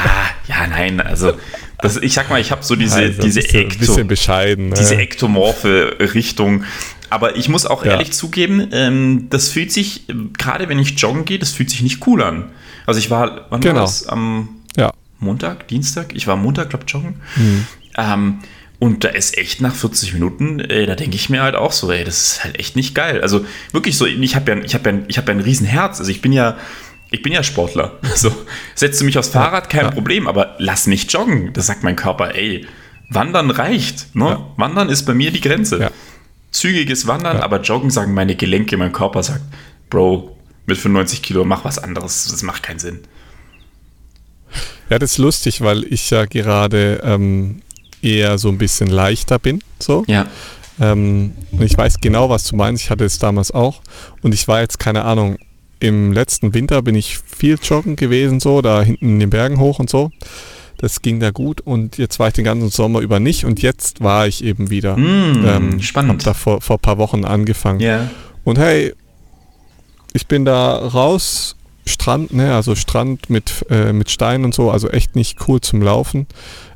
[0.49, 1.33] ja, nein, also
[1.81, 4.73] das, ich sag mal, ich habe so diese, Also, diese, Ekto, bisschen bescheiden.
[4.75, 5.03] diese ne?
[5.03, 6.65] ektomorphe Richtung.
[7.09, 7.93] Aber ich muss auch Ja.
[7.93, 11.83] ehrlich zugeben, ähm, das fühlt sich, ähm, gerade wenn ich joggen gehe, das fühlt sich
[11.83, 12.47] nicht cool an.
[12.85, 13.75] Also ich war, wann Genau.
[13.77, 14.07] war das?
[14.09, 14.56] Am Ja.
[15.19, 16.15] Montag, Dienstag?
[16.15, 17.21] Ich war Montag, glaube joggen.
[17.37, 17.67] Mhm.
[17.97, 18.39] Ähm,
[18.79, 21.91] und da ist echt nach 40 Minuten, äh, da denke ich mir halt auch so,
[21.91, 23.23] ey, das ist halt echt nicht geil.
[23.23, 25.99] Also wirklich so, ich habe ja, ich hab ja, ich ja ein Riesenherz.
[25.99, 26.59] Also ich bin ja,
[27.11, 27.99] ich bin ja Sportler.
[28.15, 28.35] So,
[28.75, 29.91] setzt du mich aufs Fahrrad, kein ja.
[29.91, 31.53] Problem, aber lass mich joggen.
[31.55, 32.67] Das sagt mein Körper, ey,
[33.09, 34.15] Wandern reicht.
[34.15, 34.25] Ne?
[34.25, 34.53] Ja.
[34.57, 35.79] Wandern ist bei mir die Grenze.
[35.79, 35.91] Ja.
[36.51, 39.43] Zügiges Wandern, aber Joggen sagen meine Gelenke, mein Körper sagt,
[39.91, 43.01] Bro, mit 95 Kilo mach was anderes, das macht keinen Sinn.
[44.91, 47.63] Ja, das ist lustig, weil ich ja gerade ähm,
[48.03, 49.61] eher so ein bisschen leichter bin.
[49.81, 50.05] So.
[50.07, 50.27] Ja,
[50.79, 52.85] Ähm, und ich weiß genau, was du meinst.
[52.85, 53.81] Ich hatte es damals auch.
[54.23, 55.39] Und ich war jetzt, keine Ahnung,
[55.81, 59.79] im letzten Winter bin ich viel joggen gewesen, so, da hinten in den Bergen hoch
[59.79, 60.11] und so.
[60.79, 61.63] Das ging da gut.
[61.63, 63.47] Und jetzt war ich den ganzen Sommer über nicht.
[63.47, 64.97] Und jetzt war ich eben wieder.
[64.99, 66.13] Mm, spannend.
[66.13, 67.81] Hab da vor, vor ein paar Wochen angefangen.
[67.81, 68.11] ja,
[68.45, 68.95] Und hey,
[70.13, 74.89] ich bin da raus, Strand, ne, also Strand mit, äh, mit Steinen und so, also
[74.91, 76.27] echt nicht cool zum Laufen,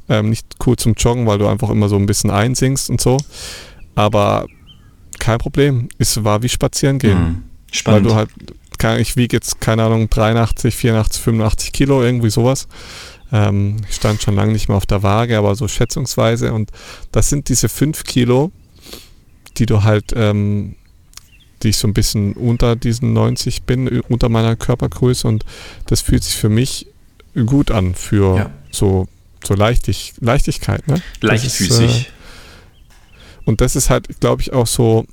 [0.08, 3.16] ähm, nicht cool zum Joggen, weil du einfach immer so ein bisschen einsinkst und so.
[3.94, 4.46] Aber
[5.18, 8.06] kein Problem, es war wie spazieren gehen, Hm, weil spannend.
[8.06, 8.30] du halt,
[8.78, 12.68] keine, ich wiege jetzt, keine Ahnung, 83, 84, 85 Kilo, irgendwie sowas.
[13.32, 16.52] Ähm, ich stand schon lange nicht mehr auf der Waage, aber so schätzungsweise.
[16.52, 16.70] Und
[17.12, 18.50] das sind diese 5 Kilo,
[19.58, 20.76] die du halt, ähm,
[21.62, 25.26] die ich so ein bisschen unter diesen 90 bin, unter meiner Körpergröße.
[25.28, 25.44] Und
[25.86, 26.86] das fühlt sich für mich
[27.46, 28.50] gut an für Ja.
[28.70, 29.06] so,
[29.46, 30.86] so Leichtig, Leichtigkeit.
[30.88, 31.00] Ne?
[31.20, 32.06] Leichtfüßig.
[32.06, 32.10] äh,
[33.44, 35.06] und das ist halt, glaube ich, auch so,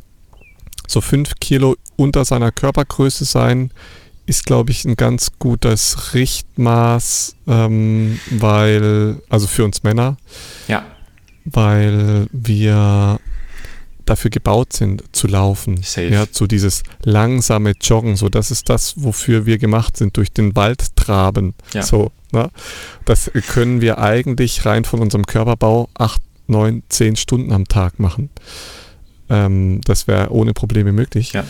[0.87, 3.71] so 5 Kilo unter seiner Körpergröße sein,
[4.25, 10.17] ist, glaube ich, ein ganz gutes Richtmaß, ähm, weil, also für uns Männer,
[10.67, 10.85] ja,
[11.45, 13.19] weil wir
[14.09, 15.77] dafür gebaut sind, zu laufen.
[15.83, 16.07] Safe.
[16.07, 20.55] Ja, so dieses langsame Joggen, so das ist das, wofür wir gemacht sind, durch den
[20.55, 21.53] Wald traben.
[21.73, 21.83] Ja.
[21.83, 22.49] So, ne?
[23.05, 28.29] Das können wir eigentlich rein von unserem Körperbau acht, neun, zehn Stunden am Tag machen.
[29.29, 31.33] Ähm, das wäre ohne Probleme möglich.
[31.33, 31.43] Ja.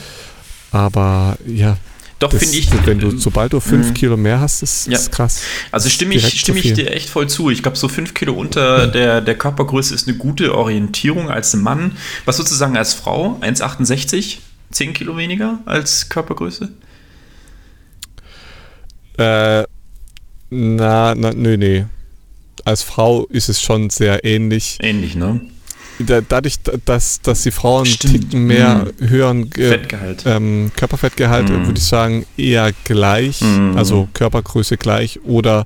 [0.72, 1.78] Aber ja,
[2.20, 2.68] Doch, finde ich.
[2.86, 3.94] Wenn du, ähm, sobald du fünf mhm.
[3.94, 4.98] Kilo mehr hast, ist, Ja.
[4.98, 5.42] ist krass.
[5.72, 6.74] Also stimme ich, stimme ich viel.
[6.74, 7.52] dir echt voll zu.
[7.52, 11.98] Ich glaube, so 5 Kilo unter der, der Körpergröße ist eine gute Orientierung als Mann.
[12.26, 13.38] Was sozusagen als Frau?
[13.42, 14.40] 1,68?
[14.72, 16.72] 10 Kilo weniger als Körpergröße?
[19.18, 19.64] Äh,
[20.50, 21.86] na, na, nö, nee.
[22.66, 24.78] Als Frau ist es schon sehr ähnlich.
[24.82, 25.42] Ähnlich, ne?
[26.00, 28.14] Da, dadurch, da- dass, dass die Frauen Stimmt.
[28.30, 30.24] Ticken mehr höheren äh, Fettgehalt.
[30.26, 31.66] ähm, Körperfettgehalt, Mhm.
[31.66, 33.76] würde ich sagen, eher gleich, Mhm.
[33.78, 35.66] also Körpergröße gleich oder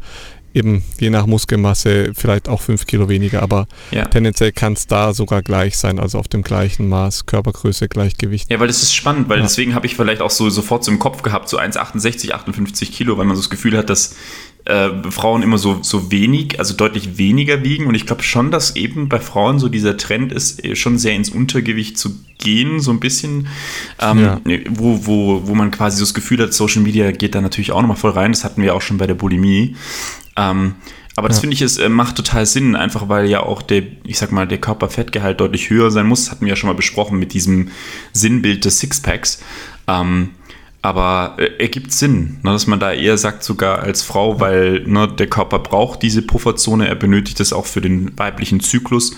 [0.54, 4.06] eben je nach Muskelmasse vielleicht auch 5 Kilo weniger, aber Ja.
[4.06, 8.52] tendenziell kann es da sogar gleich sein, also auf dem gleichen Maß, Körpergröße, Gleichgewicht.
[8.52, 9.44] Ja, weil das ist spannend, weil Ja.
[9.44, 13.17] deswegen habe ich vielleicht auch so sofort so im Kopf gehabt, so 1,68, 58 Kilo,
[13.17, 14.15] weil man so das Gefühl hat, dass
[14.65, 17.88] äh, Frauen immer so, so wenig, also deutlich weniger wiegen.
[17.88, 21.13] Und ich glaube schon, dass eben bei Frauen so dieser Trend ist, eh schon sehr
[21.15, 23.47] ins Untergewicht zu gehen, so ein bisschen.
[24.00, 24.41] Ähm, Ja.
[24.69, 27.82] wo, wo, wo man quasi so das Gefühl hat, Social Media geht da natürlich auch
[27.82, 28.32] nochmal voll rein.
[28.32, 29.76] Das hatten wir auch schon bei der Bulimie.
[30.38, 30.76] Ähm,
[31.17, 31.41] aber das Ja.
[31.41, 34.47] finde ich, es äh, macht total Sinn, einfach weil ja auch der, ich sag mal,
[34.47, 36.26] der Körperfettgehalt deutlich höher sein muss.
[36.26, 37.69] Das hatten wir ja schon mal besprochen mit diesem
[38.13, 39.41] Sinnbild des Sixpacks.
[39.88, 40.30] Ähm,
[40.82, 45.08] aber äh, ergibt Sinn, ne, dass man da eher sagt, sogar als Frau, weil ne,
[45.08, 49.15] der Körper braucht diese Pufferzone, er benötigt es auch für den weiblichen Zyklus.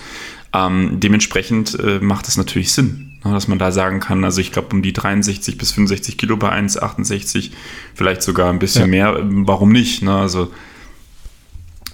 [0.53, 4.51] Ähm, dementsprechend äh, macht es natürlich Sinn, ne, dass man da sagen kann, also ich
[4.51, 7.51] glaube um die 63 bis 65 Kilo bei 1,68,
[7.95, 9.11] vielleicht sogar ein bisschen Ja.
[9.13, 10.03] mehr, ähm, warum nicht?
[10.03, 10.13] Ne?
[10.13, 10.51] Also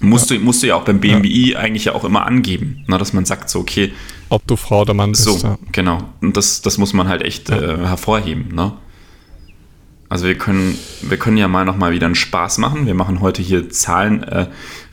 [0.02, 3.14] musst, du, musst du ja auch beim BMI eigentlich ja auch immer angeben, ne, dass
[3.14, 3.92] man sagt so, okay,
[4.30, 5.24] Ob du Frau oder Mann bist.
[5.24, 5.58] so, ja.
[5.72, 6.00] genau.
[6.22, 8.74] Und das, das muss man halt echt äh, hervorheben, ne?
[10.10, 12.88] Also wir können, wir können ja mal nochmal wieder einen Spaß machen.
[12.88, 14.48] Wir machen heute hier Zahlen, äh,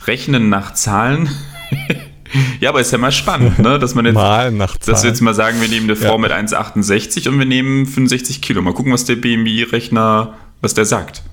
[0.05, 1.27] Rechnen nach Zahlen.
[2.59, 3.79] ja, aber ist ja mal spannend, ne?
[3.79, 5.07] Dass man jetzt, Mal nach dass wir Zahlen.
[5.07, 6.17] jetzt mal sagen, wir nehmen eine Frau Ja.
[6.19, 8.61] mit 1,68 und wir nehmen 65 Kilo.
[8.61, 11.23] Mal gucken, was der BMI-Rechner, was der sagt.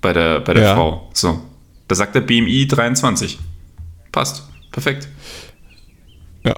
[0.00, 0.74] Bei der, bei der Ja.
[0.76, 1.10] Frau.
[1.12, 1.42] So.
[1.88, 3.38] Da sagt der BMI 23.
[4.12, 4.44] Passt.
[4.70, 5.08] Perfekt.
[6.44, 6.54] Ja,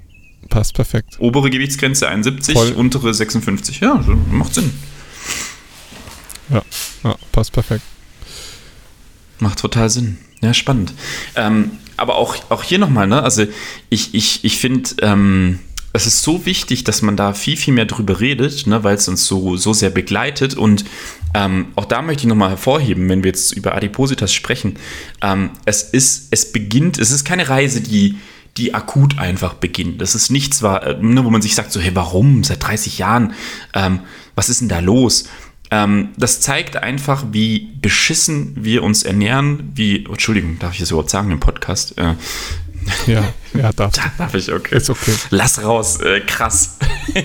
[0.50, 1.16] passt perfekt.
[1.20, 2.72] Obere Gewichtsgrenze 71, Voll.
[2.72, 3.80] untere 56.
[3.80, 4.72] Ja, macht Sinn.
[6.50, 6.62] Ja,
[7.04, 7.82] ja passt perfekt.
[9.38, 10.18] Macht total Sinn.
[10.42, 10.92] Ja, spannend.
[11.36, 13.22] Ähm, aber auch, auch hier nochmal, ne?
[13.22, 13.46] Also
[13.90, 15.58] ich, ich, ich finde, ähm,
[15.92, 19.08] es ist so wichtig, dass man da viel, viel mehr drüber redet, ne, weil es
[19.08, 20.54] uns so, so sehr begleitet.
[20.54, 20.84] Und
[21.34, 24.76] ähm, auch da möchte ich nochmal hervorheben, wenn wir jetzt über Adipositas sprechen.
[25.20, 28.16] Ähm, es ist, es beginnt, es ist keine Reise, die,
[28.56, 30.00] die akut einfach beginnt.
[30.00, 32.44] Das ist nichts, äh, ne, wo man sich sagt, so, hey, warum?
[32.44, 33.34] Seit 30 Jahren,
[33.74, 34.00] ähm,
[34.36, 35.24] was ist denn da los?
[35.70, 40.90] Ähm, das zeigt einfach, wie beschissen wir uns ernähren, wie, oh, Entschuldigung, darf ich das
[40.90, 41.96] überhaupt sagen im Podcast?
[41.98, 42.14] Äh,
[43.06, 43.22] Ja,
[43.54, 43.92] ja, darf.
[44.18, 44.76] darf ich, okay.
[44.76, 45.12] Ist okay.
[45.30, 46.78] Lass raus, äh, krass.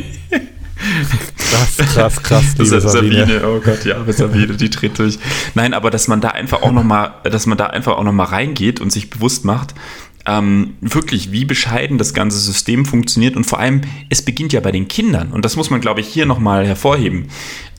[1.38, 3.42] Krass, krass, krass, liebe Sa- Sabine.
[3.48, 5.18] oh Gott, ja, Sabine, die dreht durch.
[5.56, 8.26] Nein, aber dass man da einfach auch nochmal, dass man da einfach auch noch mal
[8.26, 9.74] reingeht und sich bewusst macht,
[10.26, 14.72] ähm, wirklich, wie bescheiden das ganze System funktioniert und vor allem, es beginnt ja bei
[14.72, 17.28] den Kindern und das muss man, glaube ich, hier nochmal hervorheben.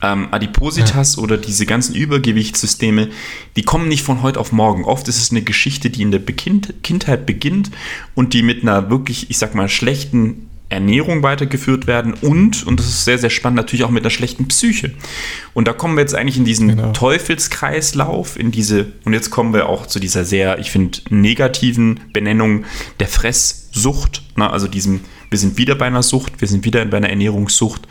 [0.01, 3.09] Ähm, Adipositas oder diese ganzen Übergewichtssysteme,
[3.55, 4.85] die kommen nicht von heute auf morgen.
[4.85, 7.71] Oft ist es eine Geschichte, die in der Bekind Kindheit beginnt
[8.15, 12.87] und die mit einer wirklich, ich sag mal, schlechten Ernährung weitergeführt werden und, und das
[12.87, 14.91] ist sehr, sehr spannend, natürlich auch mit einer schlechten Psyche.
[15.53, 16.91] Und da kommen wir jetzt eigentlich in diesen Genau.
[16.91, 22.65] Teufelskreislauf, in diese, und jetzt kommen wir auch zu dieser sehr, ich finde, negativen Benennung
[22.99, 24.23] der Fresssucht.
[24.35, 24.49] Ne?
[24.49, 24.99] Also diesem,
[25.29, 27.87] wir sind wieder bei einer Sucht, wir sind wieder bei einer Ernährungssucht.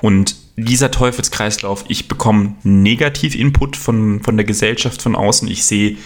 [0.00, 5.48] Und dieser Teufelskreislauf, ich bekomme Negativ-Input von, von der Gesellschaft von außen.
[5.48, 5.96] Ich sehe,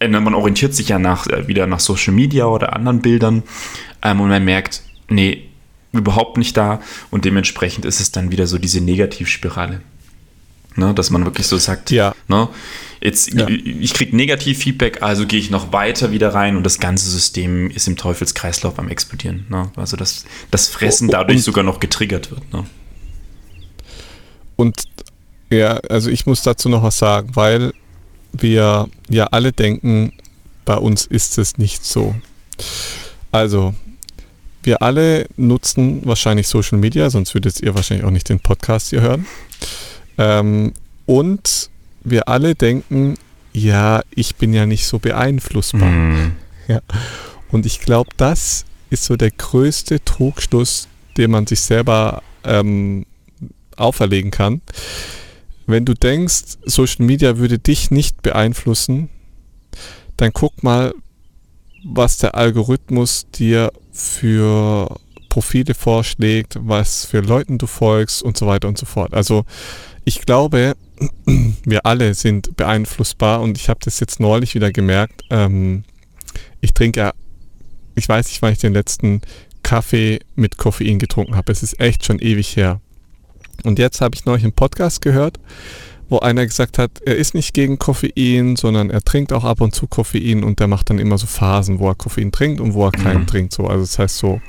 [0.00, 3.44] äh, man orientiert sich ja nach, äh, wieder nach Social Media oder anderen Bildern
[4.02, 5.44] ähm, und man merkt, nee,
[5.92, 9.80] überhaupt nicht da und dementsprechend ist es dann wieder so diese Negativspirale.
[10.76, 12.14] Ne, dass man wirklich so sagt, Ja.
[12.28, 12.48] ne,
[13.00, 13.48] jetzt, Ja.
[13.48, 17.88] ich, kriege Negativ-Feedback, also gehe ich noch weiter wieder rein und das ganze System ist
[17.88, 19.46] im Teufelskreislauf am explodieren.
[19.48, 19.72] Ne?
[19.74, 22.52] Also dass das Fressen dadurch und- sogar noch getriggert wird.
[22.52, 22.64] Ne?
[24.56, 24.84] Und
[25.50, 27.72] ja, also ich muss dazu noch was sagen, weil
[28.32, 30.12] wir ja alle denken,
[30.64, 32.14] bei uns ist es nicht so.
[33.32, 33.74] Also,
[34.68, 39.00] wir alle nutzen wahrscheinlich Social Media, sonst würdet ihr wahrscheinlich auch nicht den Podcast hier
[39.00, 39.26] hören.
[40.18, 40.74] Ähm,
[41.06, 41.70] und
[42.04, 43.14] wir alle denken,
[43.54, 45.88] ja, ich bin ja nicht so beeinflussbar.
[45.88, 46.32] Mhm.
[47.50, 53.06] Und ich glaube, das ist so der größte Trugschluss, den man sich selber ähm,
[53.74, 54.60] auferlegen kann.
[55.66, 59.08] Wenn du denkst, Social Media würde dich nicht beeinflussen,
[60.18, 60.92] dann guck mal,
[61.84, 64.96] was der Algorithmus dir für
[65.28, 69.14] Profile vorschlägt, was für Leuten du folgst und so weiter und so fort.
[69.14, 69.44] Also
[70.04, 70.74] ich glaube,
[71.64, 75.22] wir alle sind beeinflussbar und ich habe das jetzt neulich wieder gemerkt.
[75.30, 75.84] Ähm,
[76.60, 77.12] ich trinke ja,
[77.94, 79.20] ich weiß nicht, wann ich den letzten
[79.62, 81.52] Kaffee mit Koffein getrunken habe.
[81.52, 82.80] Es ist echt schon ewig her.
[83.64, 85.38] Und jetzt habe ich neulich einen Podcast gehört,
[86.08, 89.74] wo einer gesagt hat, er ist nicht gegen Koffein, sondern er trinkt auch ab und
[89.74, 92.86] zu Koffein und der macht dann immer so Phasen, wo er Koffein trinkt und wo
[92.86, 93.26] er keinen mhm.
[93.26, 93.52] trinkt.
[93.52, 94.40] So, also das heißt so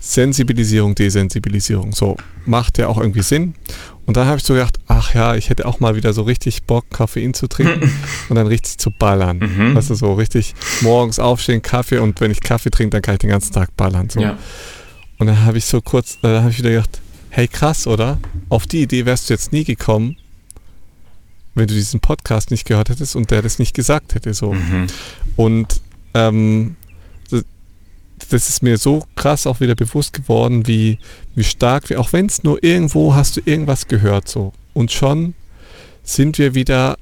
[0.00, 1.92] Sensibilisierung, Desensibilisierung.
[1.92, 3.54] So macht ja auch irgendwie Sinn.
[4.06, 6.62] Und dann habe ich so gedacht, ach ja, ich hätte auch mal wieder so richtig
[6.64, 7.92] Bock, Koffein zu trinken
[8.28, 9.38] und dann richtig zu ballern.
[9.38, 9.76] Mhm.
[9.76, 13.30] Also so richtig morgens aufstehen, Kaffee und wenn ich Kaffee trinke, dann kann ich den
[13.30, 14.08] ganzen Tag ballern.
[14.08, 14.20] So.
[14.20, 14.38] Ja.
[15.18, 18.18] Und dann habe ich so kurz, äh, da habe ich wieder gedacht, hey krass, oder?
[18.48, 20.16] Auf die Idee wärst du jetzt nie gekommen,
[21.58, 24.34] wenn du diesen Podcast nicht gehört hättest und der das nicht gesagt hätte.
[24.34, 24.52] So.
[24.54, 24.86] Mhm.
[25.36, 25.80] Und
[26.14, 26.76] ähm,
[28.30, 30.98] das ist mir so krass auch wieder bewusst geworden, wie,
[31.34, 34.52] wie stark wir, auch wenn es nur irgendwo hast du irgendwas gehört so.
[34.74, 35.34] Und schon
[36.02, 36.96] sind wir wieder,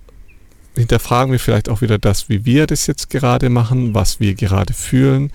[0.75, 4.73] hinterfragen wir vielleicht auch wieder das, wie wir das jetzt gerade machen, was wir gerade
[4.73, 5.31] fühlen.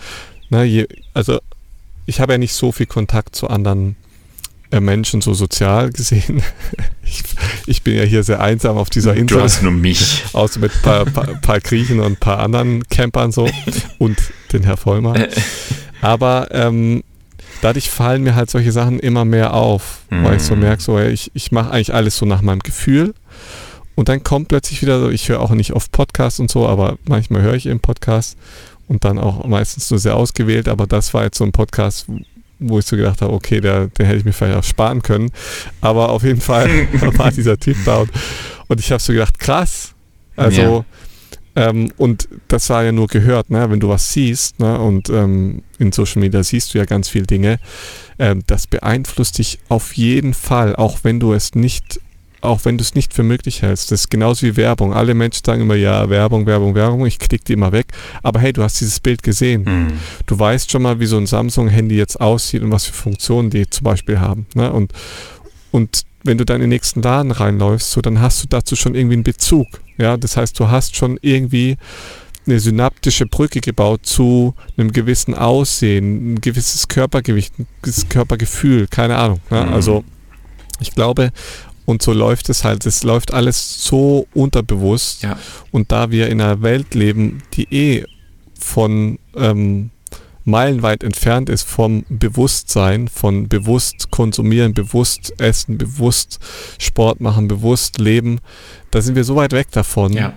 [0.50, 1.40] Na, je, also
[2.06, 3.96] ich habe ja nicht so viel Kontakt zu anderen
[4.72, 6.44] äh, Menschen so sozial gesehen.
[7.66, 9.38] Ich, bin ja hier sehr einsam auf dieser Insel.
[9.38, 10.24] Du hast nur mich.
[10.34, 13.50] Außer mit ein paar, paar, paar Griechen und ein paar anderen Campern so
[14.00, 14.18] und
[14.54, 15.16] den Herr Vollmer.
[16.02, 17.04] Aber ähm,
[17.62, 20.24] dadurch fallen mir halt solche Sachen immer mehr auf, mhm.
[20.24, 20.62] weil ich so mhm.
[20.62, 23.14] merke, so, ey, ich, ich mache eigentlich alles so nach meinem Gefühl.
[23.96, 26.98] Und dann kommt plötzlich wieder so, ich höre auch nicht oft Podcasts und so, aber
[27.08, 28.36] manchmal höre ich eben Podcasts
[28.88, 32.08] und dann auch meistens nur sehr ausgewählt, aber das war jetzt so ein Podcast,
[32.62, 35.32] wo ich so gedacht habe, okay, der, den hätte ich mir vielleicht auch sparen können.
[35.82, 36.70] Aber auf jeden Fall
[37.18, 38.12] war dieser Typ da und,
[38.68, 39.94] und ich habe so gedacht, krass.
[40.38, 40.86] Also,
[41.56, 41.70] ja.
[41.70, 43.70] ähm, und das war ja nur gehört, ne?
[43.70, 44.80] wenn du was siehst, ne?
[44.80, 47.60] und ähm, in Social Media siehst du ja ganz viele Dinge,
[48.18, 52.00] ähm, das beeinflusst dich auf jeden Fall, auch wenn du es nicht
[52.42, 53.92] auch wenn du es nicht für möglich hältst.
[53.92, 54.94] Das ist genauso wie Werbung.
[54.94, 57.88] Alle Menschen sagen immer, ja, Werbung, Werbung, Werbung, ich klicke die immer weg.
[58.24, 59.64] Aber hey, du hast dieses Bild gesehen.
[59.64, 59.94] Mhm.
[60.26, 63.70] Du weißt schon mal, wie so ein Samsung-Handy jetzt aussieht und was für Funktionen die
[63.70, 64.48] zum Beispiel haben.
[64.56, 64.72] Ne?
[64.72, 64.92] Und,
[65.72, 68.96] und wenn du dann in den nächsten Laden reinläufst, so, dann hast du dazu schon
[68.96, 69.68] irgendwie einen Bezug.
[69.98, 71.78] Ja, das heißt, du hast schon irgendwie
[72.48, 79.18] eine synaptische Brücke gebaut zu einem gewissen Aussehen, ein gewisses Körpergewicht, ein gewisses Körpergefühl, keine
[79.18, 79.42] Ahnung.
[79.52, 79.64] Ne?
[79.64, 79.74] Mhm.
[79.74, 80.04] Also
[80.80, 81.32] ich glaube,
[81.92, 82.86] und so läuft es halt.
[82.86, 85.24] Es läuft alles so unterbewusst.
[85.24, 85.38] Ja.
[85.72, 88.06] Und da wir in einer Welt leben, die eh
[88.58, 89.92] von ähm,
[90.44, 96.40] meilenweit entfernt ist vom Bewusstsein, von bewusst konsumieren, bewusst essen, bewusst
[96.80, 98.40] Sport machen, bewusst leben,
[98.90, 100.34] da sind wir so weit weg davon, ja.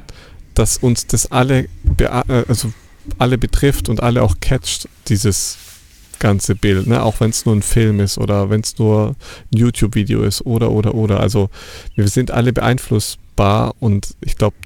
[0.55, 2.73] dass uns das alle, äh, also
[3.19, 5.57] alle betrifft und alle auch catcht, dieses
[6.19, 7.03] ganze Bild, ne?
[7.03, 9.17] auch wenn es nur ein Film ist oder wenn es nur
[9.53, 11.21] ein YouTube-Video ist oder oder oder.
[11.21, 11.51] Also
[11.95, 14.57] wir sind alle beeinflussbar und ich glaube,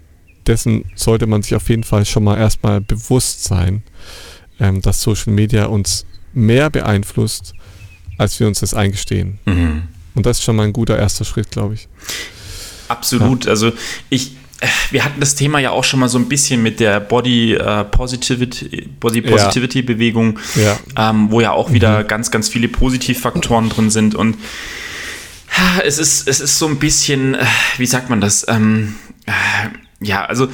[0.47, 3.83] dessen sollte man sich auf jeden Fall schon mal erstmal bewusst sein,
[4.59, 7.55] ähm, dass Social Media uns mehr beeinflusst,
[8.17, 9.39] als wir uns das eingestehen.
[9.45, 9.83] Mhm.
[10.15, 11.89] Und das ist schon mal ein guter erster Schritt, glaube ich.
[12.89, 13.45] Absolut.
[13.45, 13.51] Ja.
[13.51, 13.73] Also
[14.09, 14.33] ich,
[14.91, 17.85] wir hatten das Thema ja auch schon mal so ein bisschen mit der Body uh,
[17.85, 19.87] Positivity, Body Positivity ja.
[19.87, 20.79] Bewegung, ja.
[20.97, 22.09] Ähm, wo ja auch wieder mhm.
[22.09, 24.37] ganz, ganz viele Positivfaktoren drin sind und
[25.85, 27.45] es ist, es ist so ein bisschen, äh,
[27.79, 28.47] wie sagt man das?
[28.49, 28.95] Ähm,
[29.27, 29.33] äh,
[30.01, 30.49] ja, also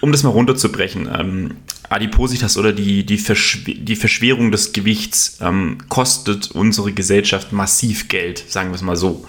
[0.00, 1.56] um das mal runterzubrechen, ähm,
[1.88, 8.42] Adipositas oder die, die, Verschw die Verschwerung des Gewichts ähm, kostet unsere Gesellschaft massiv Geld,
[8.48, 9.26] sagen wir es mal so.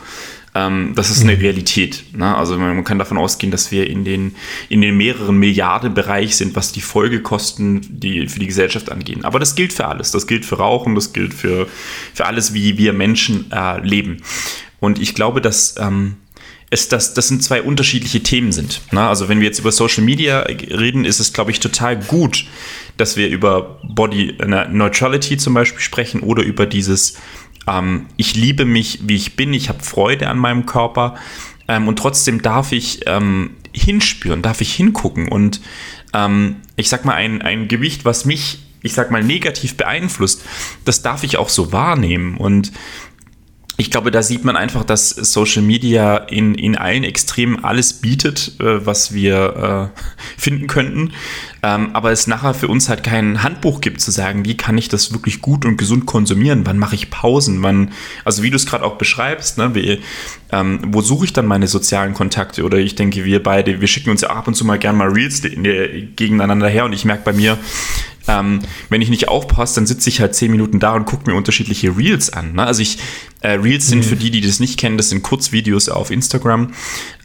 [0.57, 1.41] Ähm, das ist eine mhm.
[1.41, 2.03] Realität.
[2.13, 2.35] Ne?
[2.35, 4.35] Also man, kann davon ausgehen, dass wir in den,
[4.69, 9.23] in den mehreren Milliarden Bereich sind, was die Folgekosten die, für die Gesellschaft angehen.
[9.23, 10.11] Aber das gilt für alles.
[10.11, 11.67] Das gilt für Rauchen, das gilt für,
[12.13, 14.17] für alles, wie wir Menschen äh, leben.
[14.79, 16.15] Und ich glaube, dass ähm,
[16.69, 18.81] es das, das sind zwei unterschiedliche Themen sind.
[18.91, 19.07] Ne?
[19.07, 22.45] Also wenn wir jetzt über Social Media reden, ist es, glaube ich, total gut,
[22.97, 24.37] dass wir über Body
[24.71, 27.17] Neutrality zum Beispiel sprechen oder über dieses
[27.67, 31.15] ähm, ich liebe mich, wie ich bin, ich habe Freude an meinem Körper.
[31.67, 35.27] Ähm, und trotzdem darf ich ähm, hinspüren, darf ich hingucken.
[35.27, 35.61] Und
[36.13, 40.43] ähm, ich sag mal, ein, ein Gewicht, was mich, ich sag mal, negativ beeinflusst,
[40.85, 42.37] das darf ich auch so wahrnehmen.
[42.37, 42.71] Und
[43.79, 48.59] ich glaube, da sieht man einfach, dass Social Media in, in allen Extremen alles bietet,
[48.59, 50.01] äh, was wir äh,
[50.37, 51.13] finden könnten.
[51.61, 54.89] Ähm, aber es nachher für uns halt kein Handbuch gibt, zu sagen, wie kann ich
[54.89, 56.65] das wirklich gut und gesund konsumieren?
[56.65, 57.61] Wann mache ich Pausen?
[57.61, 57.91] Wann,
[58.25, 59.99] also wie du es gerade auch beschreibst, ne, wie,
[60.51, 62.63] ähm, wo suche ich dann meine sozialen Kontakte?
[62.63, 65.09] Oder ich denke, wir beide, wir schicken uns ja ab und zu mal gerne mal
[65.09, 67.59] Reels gegeneinander her und ich merke bei mir,
[68.27, 68.59] ähm,
[68.89, 71.95] wenn ich nicht aufpasse, dann sitze ich halt zehn Minuten da und gucke mir unterschiedliche
[71.97, 72.53] Reels an.
[72.53, 72.65] Ne?
[72.65, 72.99] Also ich,
[73.41, 74.03] äh, Reels sind mhm.
[74.03, 76.73] für die, die das nicht kennen, das sind Kurzvideos auf Instagram,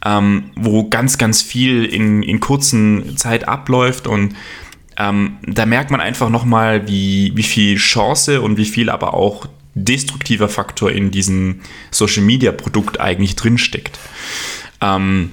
[0.05, 4.35] ähm, wo ganz, ganz viel in, in kurzen Zeit abläuft und
[4.97, 9.47] ähm, da merkt man einfach nochmal, wie, wie viel Chance und wie viel aber auch
[9.75, 13.97] destruktiver Faktor in diesem Social Media Produkt eigentlich drinsteckt.
[14.81, 15.31] Ähm,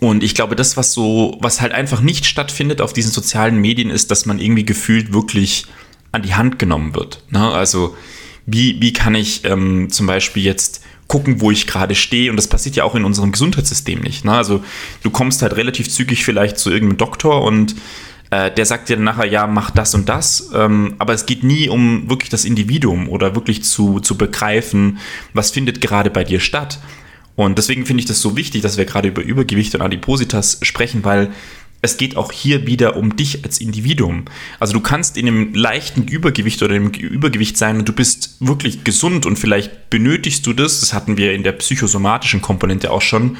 [0.00, 3.90] und ich glaube, das, was so, was halt einfach nicht stattfindet auf diesen sozialen Medien,
[3.90, 5.66] ist, dass man irgendwie gefühlt wirklich
[6.12, 7.22] an die Hand genommen wird.
[7.30, 7.50] Ne?
[7.50, 7.96] Also,
[8.46, 12.30] wie, wie kann ich ähm, zum Beispiel jetzt gucken, wo ich gerade stehe?
[12.30, 14.24] Und das passiert ja auch in unserem Gesundheitssystem nicht.
[14.24, 14.32] Ne?
[14.32, 14.62] Also,
[15.02, 17.74] du kommst halt relativ zügig vielleicht zu irgendeinem Doktor und
[18.30, 20.50] äh, der sagt dir dann nachher, ja, mach das und das.
[20.54, 24.98] Ähm, aber es geht nie um wirklich das Individuum oder wirklich zu, zu begreifen,
[25.32, 26.78] was findet gerade bei dir statt.
[27.38, 31.04] Und deswegen finde ich das so wichtig, dass wir gerade über Übergewicht und Adipositas sprechen,
[31.04, 31.30] weil
[31.80, 34.24] es geht auch hier wieder um dich als Individuum.
[34.58, 38.82] Also du kannst in einem leichten Übergewicht oder im Übergewicht sein und du bist wirklich
[38.82, 43.36] gesund und vielleicht benötigst du das, das hatten wir in der psychosomatischen Komponente auch schon,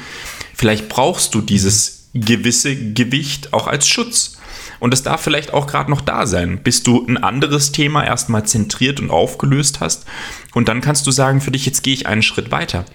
[0.53, 4.37] vielleicht brauchst du dieses gewisse Gewicht auch als Schutz.
[4.79, 8.45] Und es darf vielleicht auch gerade noch da sein, bis du ein anderes Thema erstmal
[8.45, 10.05] zentriert und aufgelöst hast.
[10.53, 12.85] Und dann kannst du sagen, für dich, jetzt gehe ich einen Schritt weiter.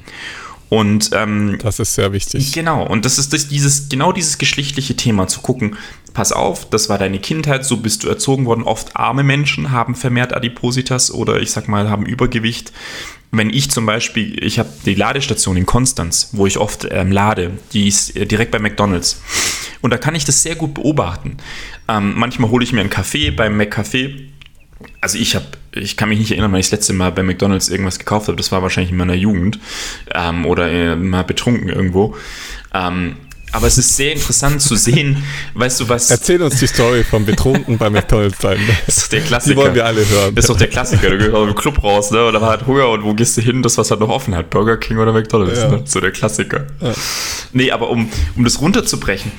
[0.68, 2.52] Und ähm, das ist sehr wichtig.
[2.52, 5.76] Genau, und das ist das, dieses, genau dieses geschlechtliche Thema zu gucken.
[6.14, 8.62] Pass auf, das war deine Kindheit, so bist du erzogen worden.
[8.62, 12.72] Oft arme Menschen haben vermehrt Adipositas oder ich sag mal, haben Übergewicht.
[13.30, 17.50] Wenn ich zum Beispiel, ich habe die Ladestation in Konstanz, wo ich oft ähm, lade,
[17.72, 19.20] die ist äh, direkt bei McDonalds.
[19.80, 21.36] Und da kann ich das sehr gut beobachten.
[21.88, 24.28] Ähm, manchmal hole ich mir einen Kaffee beim McCafé
[25.00, 27.68] also ich habe, ich kann mich nicht erinnern, weil ich das letzte Mal bei McDonalds
[27.68, 28.36] irgendwas gekauft habe.
[28.36, 29.58] Das war wahrscheinlich in meiner Jugend
[30.14, 32.16] ähm, oder äh, mal betrunken irgendwo.
[32.72, 33.16] Ähm,
[33.54, 35.22] aber es ist sehr interessant zu sehen,
[35.54, 36.10] weißt du was.
[36.10, 38.58] Erzähl uns die Story vom Betrunken bei McDonalds sein.
[38.86, 39.54] Das ist doch der Klassiker.
[39.54, 40.34] Die wollen wir alle hören.
[40.34, 41.10] Das ist doch der Klassiker.
[41.10, 42.32] Du gehst aus dem Club raus, ne?
[42.32, 43.62] Dann hat Hunger und wo gehst du hin?
[43.62, 44.50] Das, was halt noch offen hat.
[44.50, 45.68] Burger King oder McDonalds, ja.
[45.68, 45.82] ne?
[45.84, 46.66] So der Klassiker.
[46.80, 46.94] Ja.
[47.52, 49.30] Nee, aber um, um das runterzubrechen,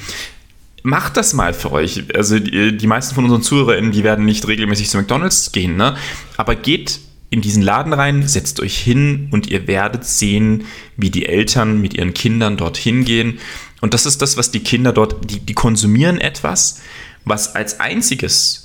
[0.86, 2.04] macht das mal für euch.
[2.16, 5.98] Also die, die meisten von unseren ZuhörerInnen, die werden nicht regelmäßig zu McDonalds gehen, ne?
[6.38, 7.00] Aber geht
[7.32, 10.66] in diesen Laden rein, setzt euch hin und ihr werdet sehen,
[10.96, 13.40] wie die Eltern mit ihren Kindern dorthin gehen.
[13.82, 16.82] Und das ist das, was die Kinder dort, die, die konsumieren etwas,
[17.26, 18.65] was als einziges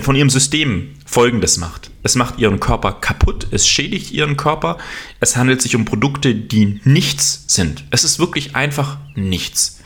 [0.00, 1.90] von ihrem System Folgendes macht.
[2.02, 4.78] Es macht ihren Körper kaputt, es schädigt ihren Körper,
[5.20, 7.84] es handelt sich um Produkte, die nichts sind.
[7.90, 9.80] Es ist wirklich einfach nichts.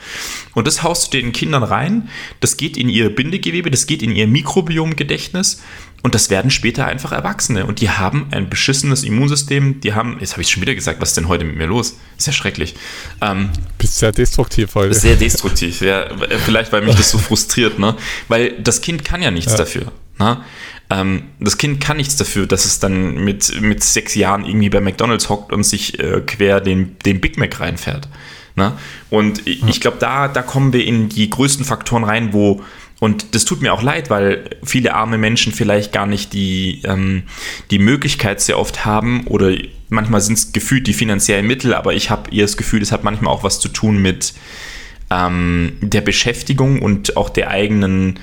[0.54, 2.08] Und das haust du den Kindern rein,
[2.40, 5.62] das geht in ihr Bindegewebe, das geht in ihr Mikrobiomgedächtnis
[6.04, 7.64] und das werden später einfach Erwachsene.
[7.64, 9.80] Und die haben ein beschissenes Immunsystem.
[9.80, 11.96] Die haben, jetzt habe ich schon wieder gesagt, was ist denn heute mit mir los?
[12.18, 12.74] Ist ja schrecklich.
[13.22, 13.48] Ähm,
[13.78, 14.92] Bist sehr destruktiv heute.
[14.92, 16.04] Sehr destruktiv, ja.
[16.44, 17.96] Vielleicht, weil mich das so frustriert, ne?
[18.28, 19.56] Weil das Kind kann ja nichts ja.
[19.56, 19.92] dafür.
[20.18, 20.44] Ne?
[20.90, 24.82] Ähm, das Kind kann nichts dafür, dass es dann mit, mit sechs Jahren irgendwie bei
[24.82, 28.08] McDonalds hockt und sich äh, quer den, den Big Mac reinfährt.
[28.56, 28.72] Ne?
[29.08, 32.62] Und ich, ich glaube, da, da kommen wir in die größten Faktoren rein, wo
[33.04, 37.24] und das tut mir auch leid, weil viele arme Menschen vielleicht gar nicht die, ähm,
[37.70, 39.52] die Möglichkeit sehr oft haben oder
[39.90, 43.04] manchmal sind es gefühlt die finanziellen Mittel, aber ich habe eher das Gefühl, es hat
[43.04, 44.32] manchmal auch was zu tun mit
[45.10, 48.20] ähm, der Beschäftigung und auch der eigenen,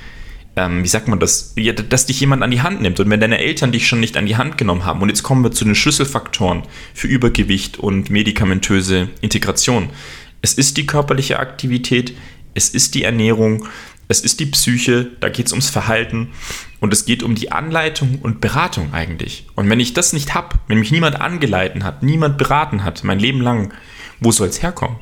[0.56, 2.98] ähm, wie sagt man das, ja, dass dich jemand an die Hand nimmt.
[2.98, 5.44] Und wenn deine Eltern dich schon nicht an die Hand genommen haben, und jetzt kommen
[5.44, 9.90] wir zu den Schlüsselfaktoren für Übergewicht und medikamentöse Integration.
[10.40, 12.14] Es ist die körperliche Aktivität,
[12.54, 13.68] es ist die Ernährung,
[14.12, 16.28] es ist die Psyche, da geht es ums Verhalten
[16.80, 19.46] und es geht um die Anleitung und Beratung eigentlich.
[19.54, 23.18] Und wenn ich das nicht habe, wenn mich niemand angeleitet hat, niemand beraten hat, mein
[23.18, 23.72] Leben lang,
[24.20, 24.98] wo soll es herkommen?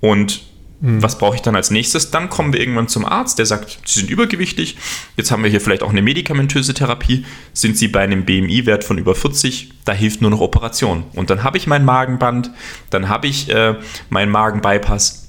[0.00, 0.42] Und
[0.80, 1.02] mhm.
[1.02, 2.10] was brauche ich dann als nächstes?
[2.10, 4.78] Dann kommen wir irgendwann zum Arzt, der sagt, Sie sind übergewichtig,
[5.18, 8.96] jetzt haben wir hier vielleicht auch eine medikamentöse Therapie, sind Sie bei einem BMI-Wert von
[8.96, 11.04] über 40, da hilft nur noch Operation.
[11.12, 12.50] Und dann habe ich mein Magenband,
[12.88, 13.74] dann habe ich äh,
[14.08, 15.23] meinen Magenbypass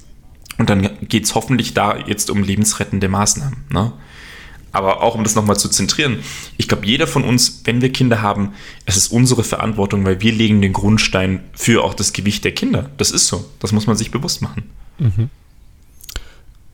[0.57, 3.65] und dann geht es hoffentlich da jetzt um lebensrettende Maßnahmen.
[3.69, 3.91] Ne?
[4.71, 6.19] Aber auch um das nochmal zu zentrieren,
[6.57, 8.53] ich glaube, jeder von uns, wenn wir Kinder haben,
[8.85, 12.89] es ist unsere Verantwortung, weil wir legen den Grundstein für auch das Gewicht der Kinder.
[12.97, 13.49] Das ist so.
[13.59, 14.69] Das muss man sich bewusst machen.
[14.99, 15.29] Mhm.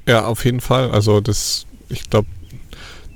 [0.08, 0.90] Ja, auf jeden Fall.
[0.90, 2.28] Also das, ich glaube,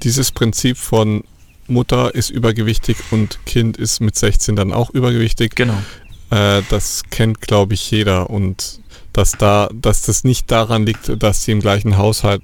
[0.03, 1.24] dieses Prinzip von
[1.68, 5.55] Mutter ist übergewichtig und Kind ist mit 16 dann auch übergewichtig.
[5.55, 5.82] Genau.
[6.30, 8.30] Äh, das kennt, glaube ich, jeder.
[8.30, 8.82] Und
[9.16, 12.41] dass da, dass das nicht daran liegt, dass sie im gleichen Haushalt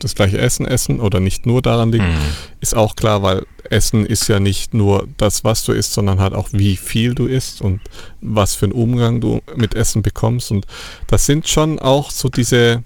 [0.00, 2.18] das gleiche Essen essen oder nicht nur daran liegt, mhm.
[2.60, 6.34] ist auch klar, weil Essen ist ja nicht nur das, was du isst, sondern halt
[6.34, 7.80] auch wie viel du isst und
[8.20, 10.50] was für einen Umgang du mit Essen bekommst.
[10.50, 10.66] Und
[11.06, 12.82] das sind schon auch so diese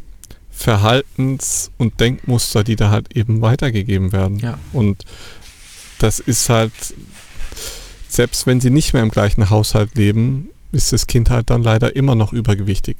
[0.50, 4.38] Verhaltens- und Denkmuster, die da halt eben weitergegeben werden.
[4.38, 4.58] Ja.
[4.74, 5.04] Und
[5.98, 6.72] das ist halt,
[8.08, 11.94] selbst wenn sie nicht mehr im gleichen Haushalt leben, ist das Kind halt dann leider
[11.96, 12.96] immer noch übergewichtig.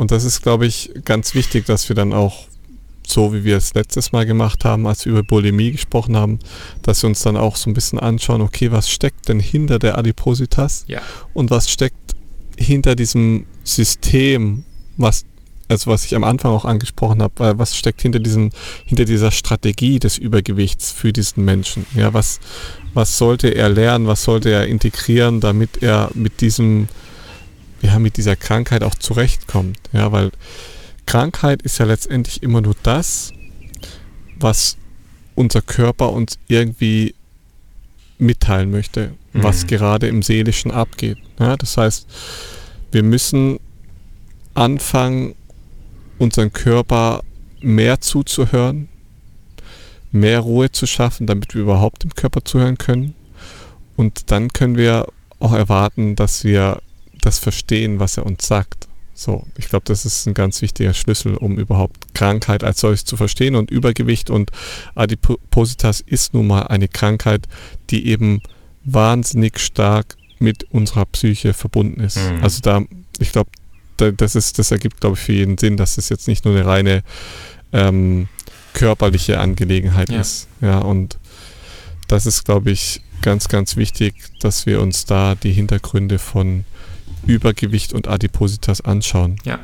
[0.00, 2.46] Und das ist, glaube ich, ganz wichtig, dass wir dann auch,
[3.06, 6.38] so wie wir es letztes Mal gemacht haben, als wir über Bulimie gesprochen haben,
[6.80, 9.98] dass wir uns dann auch so ein bisschen anschauen, okay, was steckt denn hinter der
[9.98, 11.02] Adipositas Ja.
[11.34, 12.16] und was steckt
[12.56, 14.64] hinter diesem System,
[14.96, 15.26] was
[15.68, 18.52] also was ich am Anfang auch angesprochen habe, äh, was steckt hinter diesem,
[18.86, 21.84] hinter dieser Strategie des Übergewichts für diesen Menschen?
[21.94, 22.40] Ja, was,
[22.94, 26.88] was sollte er lernen, was sollte er integrieren, damit er mit diesem,
[27.82, 29.78] ja, mit dieser Krankheit auch zurechtkommt?
[29.92, 30.30] Ja, weil
[31.06, 33.32] Krankheit ist ja letztendlich immer nur das,
[34.38, 34.76] was
[35.34, 37.14] unser Körper uns irgendwie
[38.18, 39.66] mitteilen möchte, was Mhm.
[39.68, 41.18] gerade im Seelischen abgeht.
[41.38, 42.06] Ja, das heißt,
[42.92, 43.58] wir müssen
[44.54, 45.34] anfangen,
[46.18, 47.22] unseren Körper
[47.60, 48.88] mehr zuzuhören,
[50.12, 53.14] mehr Ruhe zu schaffen, damit wir überhaupt dem Körper zuhören können.
[53.96, 55.06] Und dann können wir
[55.38, 56.80] auch erwarten, dass wir
[57.20, 58.88] das verstehen, was er uns sagt.
[59.14, 63.16] So, ich glaube, das ist ein ganz wichtiger Schlüssel, um überhaupt Krankheit als solches zu
[63.18, 63.54] verstehen.
[63.54, 64.50] Und Übergewicht und
[64.94, 67.46] Adipositas ist nun mal eine Krankheit,
[67.90, 68.40] die eben
[68.84, 72.16] wahnsinnig stark mit unserer Psyche verbunden ist.
[72.16, 72.42] Mhm.
[72.42, 72.82] Also da,
[73.18, 73.50] ich glaube,
[73.98, 76.54] da, das ist, das ergibt, glaube ich, für jeden Sinn, dass es jetzt nicht nur
[76.54, 77.02] eine reine
[77.72, 78.28] ähm,
[78.72, 80.20] körperliche Angelegenheit Ja.
[80.20, 80.48] ist.
[80.62, 81.18] Ja, und
[82.08, 86.64] das ist, glaube ich, ganz, ganz wichtig, dass wir uns da die Hintergründe von
[87.26, 89.36] Übergewicht und Adipositas anschauen.
[89.44, 89.58] Ja.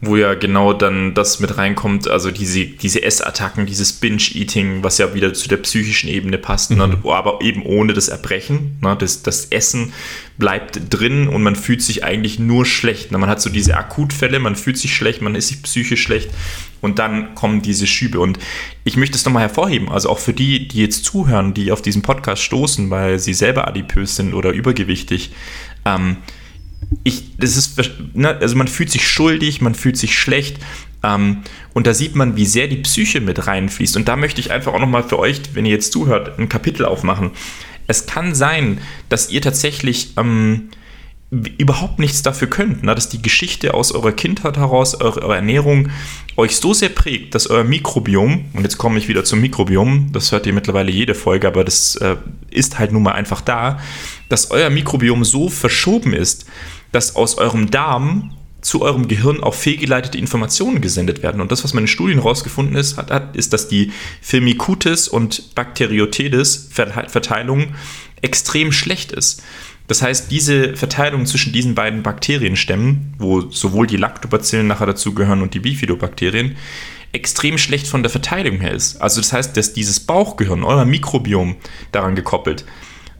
[0.00, 5.12] Wo ja genau dann das mit reinkommt, also diese, diese Essattacken, dieses Binge-Eating, was ja
[5.12, 6.98] wieder zu der psychischen Ebene passt, ne?
[7.02, 8.78] aber eben ohne das Erbrechen.
[8.80, 8.96] Ne?
[8.96, 9.92] Das, das Essen
[10.36, 13.10] bleibt drin und man fühlt sich eigentlich nur schlecht.
[13.10, 13.18] Ne?
[13.18, 16.30] Man hat so diese Akutfälle, man fühlt sich schlecht, man ist sich psychisch schlecht
[16.80, 18.20] und dann kommen diese Schübe.
[18.20, 18.38] Und
[18.84, 22.02] ich möchte es nochmal hervorheben, also auch für die, die jetzt zuhören, die auf diesen
[22.02, 25.32] Podcast stoßen, weil sie selber adipös sind oder übergewichtig.
[25.84, 26.18] Ähm,
[27.04, 27.80] ich, das ist,
[28.14, 30.58] ne, also man fühlt sich schuldig, man fühlt sich schlecht.
[31.02, 31.42] Ähm,
[31.74, 33.96] und da sieht man, wie sehr die Psyche mit reinfließt.
[33.96, 36.84] Und da möchte ich einfach auch nochmal für euch, wenn ihr jetzt zuhört, ein Kapitel
[36.84, 37.30] aufmachen.
[37.86, 40.70] Es kann sein, dass ihr tatsächlich ähm,
[41.30, 42.94] überhaupt nichts dafür könnt, ne?
[42.94, 45.90] dass die Geschichte aus eurer Kindheit heraus, eure, eure Ernährung
[46.36, 50.32] euch so sehr prägt, dass euer Mikrobiom, und jetzt komme ich wieder zum Mikrobiom, das
[50.32, 52.16] hört ihr mittlerweile jede Folge, aber das äh,
[52.50, 53.78] ist halt nun mal einfach da,
[54.30, 56.46] dass euer Mikrobiom so verschoben ist,
[56.92, 61.40] dass aus eurem Darm zu eurem Gehirn auch fehlgeleitete Informationen gesendet werden.
[61.40, 65.54] Und das, was man in Studien herausgefunden ist, hat, hat, ist, dass die Firmicutes und
[65.54, 67.74] Bacteriotedes Verteilung
[68.20, 69.42] extrem schlecht ist.
[69.88, 75.54] Das heißt, diese Verteilung zwischen diesen beiden Bakterienstämmen, wo sowohl die Lactobacillen nachher dazugehören und
[75.54, 76.56] die Bifidobakterien,
[77.12, 79.00] extrem schlecht von der Verteilung her ist.
[79.00, 81.56] Also das heißt, dass dieses Bauchgehirn, euer Mikrobiom
[81.90, 82.66] daran gekoppelt,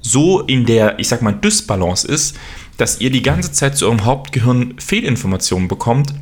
[0.01, 2.37] so in der, ich sag mal, Dysbalance ist,
[2.77, 6.15] dass ihr die ganze Zeit zu eurem Hauptgehirn Fehlinformationen bekommt,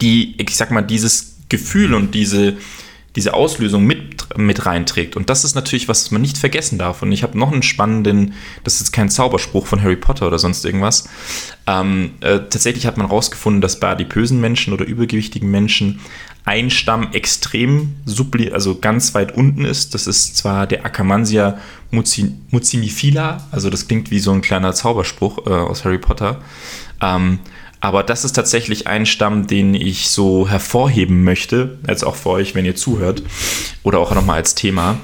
[0.00, 2.56] die, ich sag mal, dieses Gefühl und diese,
[3.14, 5.16] diese Auslösung mit, mit reinträgt.
[5.16, 7.02] Und das ist natürlich was, was man nicht vergessen darf.
[7.02, 10.64] Und ich habe noch einen spannenden, das ist kein Zauberspruch von Harry Potter oder sonst
[10.64, 11.08] irgendwas.
[11.66, 16.00] Ähm, äh, tatsächlich hat man herausgefunden, dass bei adipösen Menschen oder übergewichtigen Menschen
[16.44, 19.94] ein Stamm extrem subli also ganz weit unten ist.
[19.94, 21.58] Das ist zwar der Akkermansia
[21.90, 26.40] mucin mucinifila, also das klingt wie so ein kleiner Zauberspruch äh, aus Harry Potter.
[27.02, 27.40] Ähm,
[27.80, 32.54] aber das ist tatsächlich ein Stamm, den ich so hervorheben möchte, jetzt auch für euch,
[32.54, 33.22] wenn ihr zuhört,
[33.82, 34.98] oder auch nochmal als Thema.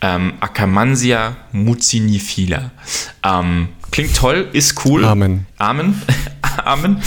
[0.00, 2.70] Ähm, Akkermansia mucinifila.
[3.22, 5.04] Ähm, klingt toll, ist cool.
[5.04, 5.46] Amen.
[5.58, 6.00] Amen.
[6.64, 7.02] Amen.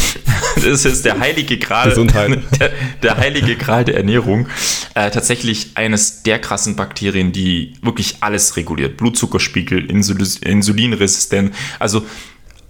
[0.55, 2.39] Das ist der heilige Gral, Gesundheit.
[2.59, 2.71] der,
[3.01, 4.47] der heilige Gral der Ernährung.
[4.93, 8.97] Äh, tatsächlich eines der krassen Bakterien, die wirklich alles reguliert.
[8.97, 11.55] Blutzuckerspiegel, Insul Insulinresistenz.
[11.79, 12.05] Also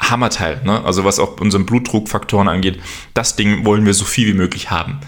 [0.09, 0.83] Hammerteil, ne?
[0.83, 2.79] also was auch unseren Blutdruckfaktoren angeht.
[3.13, 4.99] Das Ding wollen wir so viel wie möglich haben.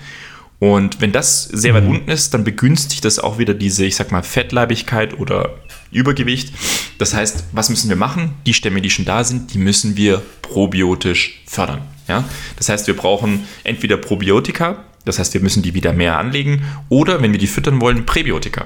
[0.59, 4.11] Und wenn das sehr weit unten ist, dann begünstigt das auch wieder diese, ich sag
[4.11, 5.55] mal, Fettleibigkeit oder
[5.91, 6.53] Übergewicht.
[6.97, 8.33] Das heißt, was müssen wir machen?
[8.45, 11.81] Die Stämme, die schon da sind, die müssen wir probiotisch fördern.
[12.07, 12.23] Ja?
[12.55, 17.21] Das heißt, wir brauchen entweder Probiotika, das heißt, wir müssen die wieder mehr anlegen, oder
[17.21, 18.65] wenn wir die füttern wollen, Präbiotika.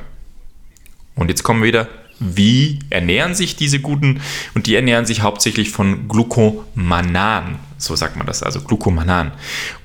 [1.16, 1.88] Und jetzt kommen wir wieder,
[2.20, 4.22] wie ernähren sich diese guten?
[4.54, 9.32] Und die ernähren sich hauptsächlich von Glucomanan, so sagt man das, also Glucomanan.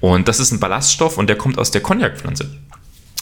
[0.01, 2.51] Und das ist ein Ballaststoff und der kommt aus der Cognacpflanze.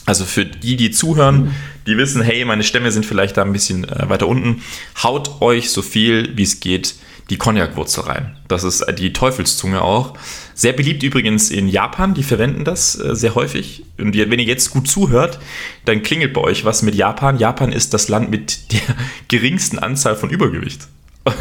[0.04, 1.54] Also für die, die zuhören,
[1.86, 4.62] die wissen, hey, meine Stämme sind vielleicht da ein bisschen äh, weiter unten,
[5.02, 6.96] haut euch so viel wie es geht
[7.32, 8.36] die Cognac-Wurzel rein.
[8.46, 10.12] Das ist die Teufelszunge auch.
[10.54, 13.84] Sehr beliebt übrigens in Japan, die verwenden das äh, sehr häufig.
[13.98, 15.38] Und wenn ihr jetzt gut zuhört,
[15.86, 17.38] dann klingelt bei euch was mit Japan.
[17.38, 18.82] Japan ist das Land mit der
[19.28, 20.86] geringsten Anzahl von Übergewicht.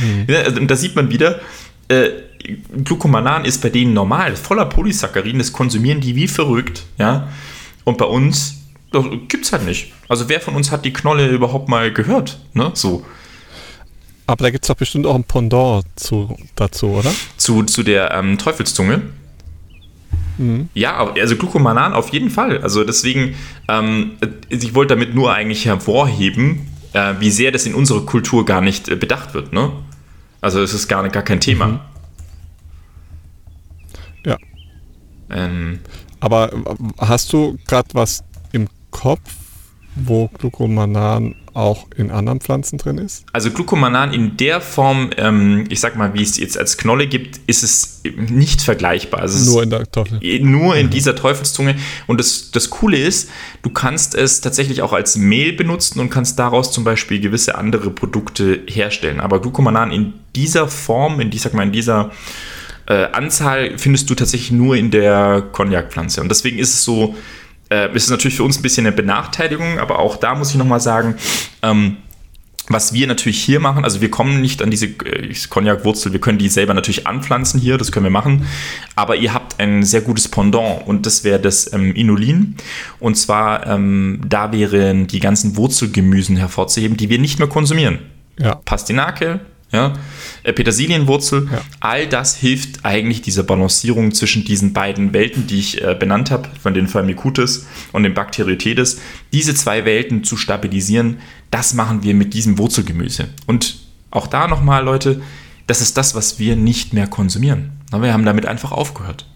[0.00, 0.32] Mhm.
[0.32, 1.40] Also, da sieht man wieder,
[1.88, 2.10] äh,
[2.84, 7.28] Glucomanan ist bei denen normal, voller Polysaccharin, das konsumieren die wie verrückt, ja.
[7.82, 8.58] Und bei uns
[9.26, 9.92] gibt es halt nicht.
[10.06, 12.70] Also wer von uns hat die Knolle überhaupt mal gehört, ne?
[12.74, 13.04] So.
[14.28, 17.10] Aber da gibt es doch bestimmt auch ein Pendant zu, dazu, oder?
[17.38, 19.00] Zu, zu der ähm, Teufelszunge.
[20.36, 20.68] Mhm.
[20.74, 22.60] Ja, also Glucomanan auf jeden Fall.
[22.62, 23.36] Also deswegen,
[23.68, 24.18] ähm,
[24.50, 28.90] ich wollte damit nur eigentlich hervorheben, äh, wie sehr das in unserer Kultur gar nicht
[28.90, 29.54] äh, bedacht wird.
[29.54, 29.72] Ne?
[30.42, 31.66] Also es ist gar, gar kein Thema.
[31.66, 31.80] Mhm.
[34.26, 34.36] Ja.
[35.30, 35.78] Ähm,
[36.20, 36.58] Aber äh,
[36.98, 38.22] hast du gerade was
[38.52, 39.30] im Kopf,
[39.94, 43.24] wo Glucomanan auch in anderen Pflanzen drin ist?
[43.32, 47.40] Also Glucomanan in der Form, ähm, ich sag mal, wie es jetzt als Knolle gibt,
[47.46, 49.20] ist es nicht vergleichbar.
[49.20, 50.20] Also nur in der Teufel.
[50.40, 50.90] Nur in mhm.
[50.90, 51.76] dieser Teufelszunge.
[52.06, 53.28] Und das, das Coole ist,
[53.62, 57.90] du kannst es tatsächlich auch als Mehl benutzen und kannst daraus zum Beispiel gewisse andere
[57.90, 59.20] Produkte herstellen.
[59.20, 62.12] Aber Glucomanan in dieser Form, in, ich sag mal, in dieser
[62.86, 66.20] äh, Anzahl findest du tatsächlich nur in der Cognac-Pflanze.
[66.20, 67.16] Und deswegen ist es so,
[67.70, 70.56] äh, ist es natürlich für uns ein bisschen eine Benachteiligung, aber auch da muss ich
[70.56, 71.16] nochmal sagen,
[71.62, 71.98] ähm,
[72.70, 76.38] was wir natürlich hier machen, also wir kommen nicht an diese äh, Cognac-Wurzel, wir können
[76.38, 78.46] die selber natürlich anpflanzen hier, das können wir machen,
[78.94, 82.56] aber ihr habt ein sehr gutes Pendant und das wäre das ähm, Inulin.
[83.00, 88.00] Und zwar, ähm, da wären die ganzen Wurzelgemüsen hervorzuheben, die wir nicht mehr konsumieren.
[88.38, 88.56] Ja.
[88.56, 89.40] Pastinake,
[89.70, 89.92] ja,
[90.44, 91.60] äh, Petersilienwurzel, ja.
[91.80, 96.48] all das hilft eigentlich dieser Balancierung zwischen diesen beiden Welten, die ich äh, benannt habe,
[96.60, 99.00] von den Firmicutes und dem Bacteroidetes.
[99.32, 101.18] Diese zwei Welten zu stabilisieren,
[101.50, 103.28] das machen wir mit diesem Wurzelgemüse.
[103.46, 103.76] Und
[104.10, 105.20] auch da nochmal, Leute,
[105.66, 107.72] das ist das, was wir nicht mehr konsumieren.
[107.92, 109.26] Wir haben damit einfach aufgehört.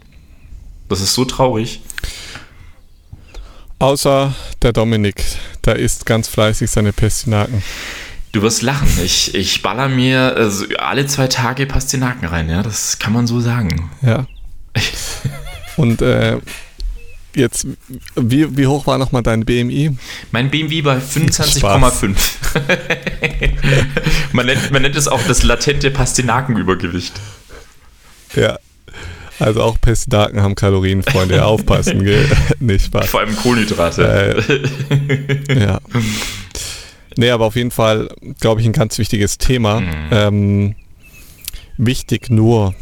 [0.88, 1.82] Das ist so traurig.
[3.78, 5.22] Außer der Dominik,
[5.64, 7.62] der isst ganz fleißig seine Pestinaken.
[8.32, 8.88] Du wirst lachen.
[9.04, 12.62] Ich, ich baller mir also alle zwei Tage Pastinaken rein, ja.
[12.62, 13.90] Das kann man so sagen.
[14.00, 14.26] Ja.
[15.76, 16.38] Und äh,
[17.34, 17.66] jetzt,
[18.16, 19.96] wie, wie hoch war nochmal dein BMI?
[20.30, 22.16] Mein BMI war 25,5.
[24.32, 27.12] man, nennt, man nennt es auch das latente Pastinakenübergewicht.
[28.34, 28.58] Ja.
[29.38, 31.44] Also auch Pastinaken haben Kalorien, Freunde.
[31.44, 32.30] Aufpassen, gell?
[32.60, 33.10] Nicht Spaß.
[33.10, 34.44] Vor allem Kohlenhydrate.
[35.48, 35.80] Äh, ja.
[37.16, 38.08] Nee, aber auf jeden Fall,
[38.40, 39.80] glaube ich, ein ganz wichtiges Thema.
[39.80, 39.94] Mhm.
[40.10, 40.74] Ähm,
[41.76, 42.74] wichtig nur,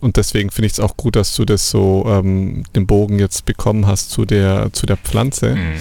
[0.00, 3.44] und deswegen finde ich es auch gut, dass du das so ähm, den Bogen jetzt
[3.44, 5.74] bekommen hast zu der, zu der Pflanze, mhm.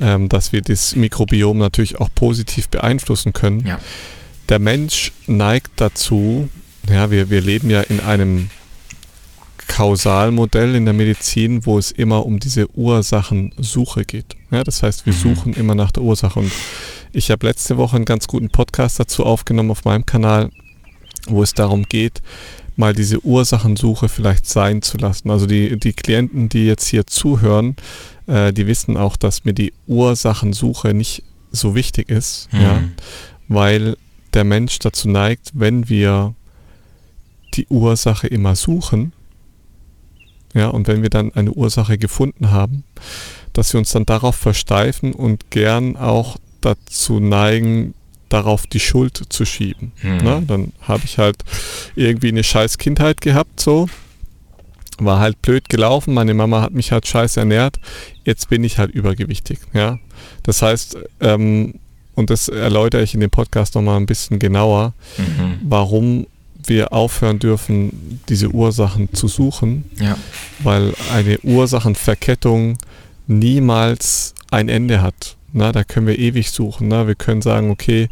[0.00, 3.66] ähm, dass wir das Mikrobiom natürlich auch positiv beeinflussen können.
[3.66, 3.80] Ja.
[4.48, 6.48] Der Mensch neigt dazu,
[6.90, 8.50] ja, wir, wir leben ja in einem
[9.68, 14.36] Kausalmodell in der Medizin, wo es immer um diese Ursachensuche geht.
[14.50, 15.18] Ja, das heißt, wir mhm.
[15.18, 16.50] suchen immer nach der Ursache und
[17.12, 20.50] ich habe letzte Woche einen ganz guten Podcast dazu aufgenommen auf meinem Kanal,
[21.28, 22.22] wo es darum geht,
[22.76, 25.30] mal diese Ursachensuche vielleicht sein zu lassen.
[25.30, 27.76] Also die, die Klienten, die jetzt hier zuhören,
[28.26, 32.60] äh, die wissen auch, dass mir die Ursachensuche nicht so wichtig ist, mhm.
[32.60, 32.82] ja,
[33.48, 33.96] weil
[34.34, 36.34] der Mensch dazu neigt, wenn wir
[37.54, 39.12] die Ursache immer suchen,
[40.54, 42.84] ja, und wenn wir dann eine Ursache gefunden haben,
[43.52, 47.94] dass wir uns dann darauf versteifen und gern auch dazu neigen,
[48.28, 49.92] darauf die Schuld zu schieben.
[50.02, 50.16] Mhm.
[50.18, 50.42] Ne?
[50.46, 51.36] Dann habe ich halt
[51.96, 53.88] irgendwie eine scheiß Kindheit gehabt, so.
[54.98, 57.78] War halt blöd gelaufen, meine Mama hat mich halt scheiß ernährt,
[58.24, 59.60] jetzt bin ich halt übergewichtig.
[59.72, 59.98] Ja?
[60.42, 61.74] Das heißt, ähm,
[62.14, 65.60] und das erläutere ich in dem Podcast nochmal ein bisschen genauer, mhm.
[65.62, 66.26] warum
[66.68, 70.16] wir aufhören dürfen, diese Ursachen zu suchen, ja.
[70.60, 72.78] weil eine Ursachenverkettung
[73.26, 75.36] niemals ein Ende hat.
[75.52, 76.88] Na, da können wir ewig suchen.
[76.88, 77.06] Na?
[77.06, 78.08] Wir können sagen, okay,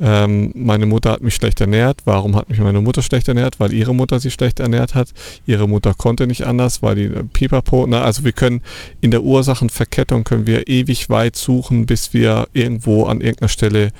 [0.00, 2.02] ähm, meine Mutter hat mich schlecht ernährt.
[2.04, 3.58] Warum hat mich meine Mutter schlecht ernährt?
[3.58, 5.08] Weil ihre Mutter sie schlecht ernährt hat.
[5.46, 7.86] Ihre Mutter konnte nicht anders, weil die äh, Pipapo.
[7.86, 8.62] Na, also wir können
[9.00, 13.90] in der Ursachenverkettung können wir ewig weit suchen, bis wir irgendwo an irgendeiner Stelle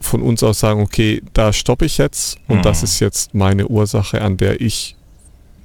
[0.00, 2.62] von uns aus sagen, okay, da stoppe ich jetzt und mhm.
[2.62, 4.96] das ist jetzt meine Ursache, an der ich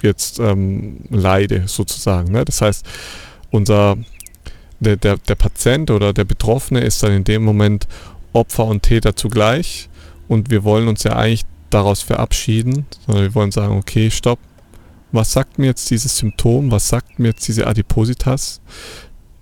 [0.02, 2.32] jetzt ähm, leide, sozusagen.
[2.32, 2.44] Ne?
[2.44, 2.86] Das heißt,
[3.52, 3.98] unser
[4.80, 7.88] der, der, der Patient oder der Betroffene ist dann in dem Moment
[8.34, 9.90] Opfer und Täter zugleich
[10.28, 14.40] und wir wollen uns ja eigentlich daraus verabschieden, sondern wir wollen sagen, okay, stopp,
[15.12, 18.62] was sagt mir jetzt dieses Symptom, was sagt mir jetzt diese Adipositas?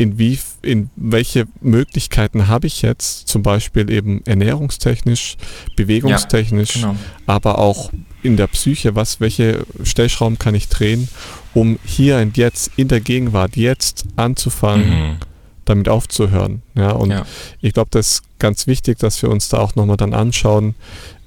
[0.02, 5.38] In, wie, in welche Möglichkeiten habe ich jetzt, zum Beispiel eben ernährungstechnisch,
[5.76, 6.95] bewegungstechnisch, ja, genau.
[7.28, 7.91] aber auch
[8.24, 11.08] in der Psyche, was, welche Stellschrauben kann ich drehen,
[11.54, 15.18] um hier und jetzt in der Gegenwart jetzt anzufangen, mhm.
[15.66, 16.64] damit aufzuhören.
[16.74, 17.24] Ja, und ja.
[17.62, 20.74] ich glaube, das ist ganz wichtig, dass wir uns da auch nochmal dann anschauen,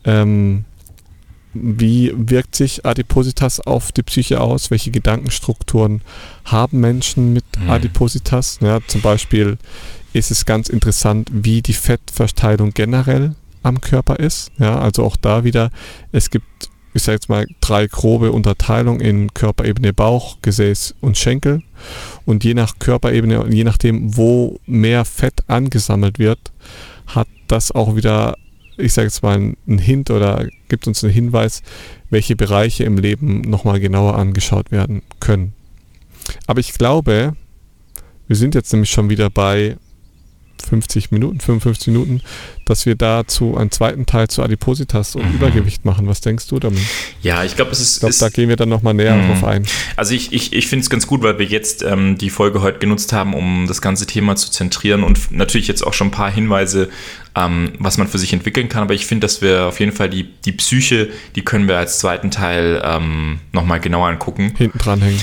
[0.05, 0.65] ähm,
[1.55, 4.71] wie wirkt sich Adipositas auf die Psyche aus?
[4.71, 6.03] Welche Gedankenstrukturen
[6.45, 7.71] haben Menschen mit mhm.
[7.71, 8.59] Adipositas?
[8.61, 9.59] Ja, zum Beispiel
[10.13, 14.53] ist es ganz interessant, wie die Fettverteilung generell am Körper ist.
[14.59, 15.71] Ja, also auch da wieder,
[16.13, 21.63] es gibt, ich sage jetzt mal, drei grobe Unterteilungen in Körperebene Bauch, Gesäß und Schenkel.
[22.25, 26.53] Und je nach Körperebene und je nachdem, wo mehr Fett angesammelt wird,
[27.07, 28.37] hat das auch wieder
[28.77, 31.63] ich sage jetzt mal, einen Hint oder gibt uns einen Hinweis,
[32.11, 35.53] welche Bereiche im Leben nochmal genauer angeschaut werden können.
[36.47, 37.37] Aber ich glaube,
[38.27, 39.77] wir sind jetzt nämlich schon wieder bei
[40.65, 42.21] 50 Minuten, 55 Minuten,
[42.65, 45.35] dass wir dazu einen zweiten Teil zu Adipositas und mhm.
[45.35, 46.09] Übergewicht machen.
[46.09, 46.81] Was denkst du damit?
[47.23, 47.97] Ja, ich glaube, es ist.
[47.97, 49.29] Ich glaube, da gehen wir dann nochmal näher mhm.
[49.29, 49.67] drauf ein.
[49.97, 52.79] Also ich, ich, ich finde es ganz gut, weil wir jetzt ähm, die Folge heute
[52.79, 56.31] genutzt haben, um das ganze Thema zu zentrieren und natürlich jetzt auch schon ein paar
[56.31, 56.89] Hinweise,
[57.35, 58.83] ähm, was man für sich entwickeln kann.
[58.83, 61.99] Aber ich finde, dass wir auf jeden Fall die, die Psyche, die können wir als
[61.99, 64.55] zweiten Teil ähm, nochmal genauer angucken.
[64.57, 65.21] Hinten dranhängen.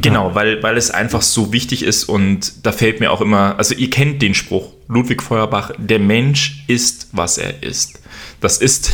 [0.00, 3.74] Genau, weil, weil es einfach so wichtig ist und da fällt mir auch immer, also
[3.74, 8.00] ihr kennt den Spruch, Ludwig Feuerbach, der Mensch ist, was er ist.
[8.40, 8.92] Das ist,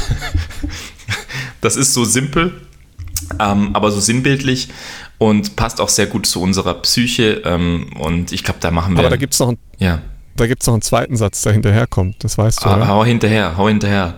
[1.61, 2.61] das ist so simpel,
[3.39, 4.69] ähm, aber so sinnbildlich
[5.19, 9.01] und passt auch sehr gut zu unserer Psyche ähm, und ich glaube, da machen wir...
[9.01, 10.03] Aber da gibt es noch, ein, ja.
[10.39, 14.15] noch einen zweiten Satz, der hinterherkommt, das weißt du, ah, Hau hinterher, hau hinterher.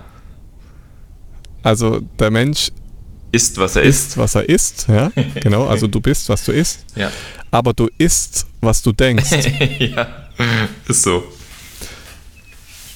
[1.63, 2.71] Also der Mensch
[3.37, 4.09] ist, was er ist.
[4.09, 5.12] Ist, was er ist, ja.
[5.41, 6.84] Genau, also du bist, was du isst.
[6.97, 7.11] Ja.
[7.51, 9.30] Aber du isst, was du denkst.
[9.78, 10.09] ja,
[10.89, 11.22] ist so.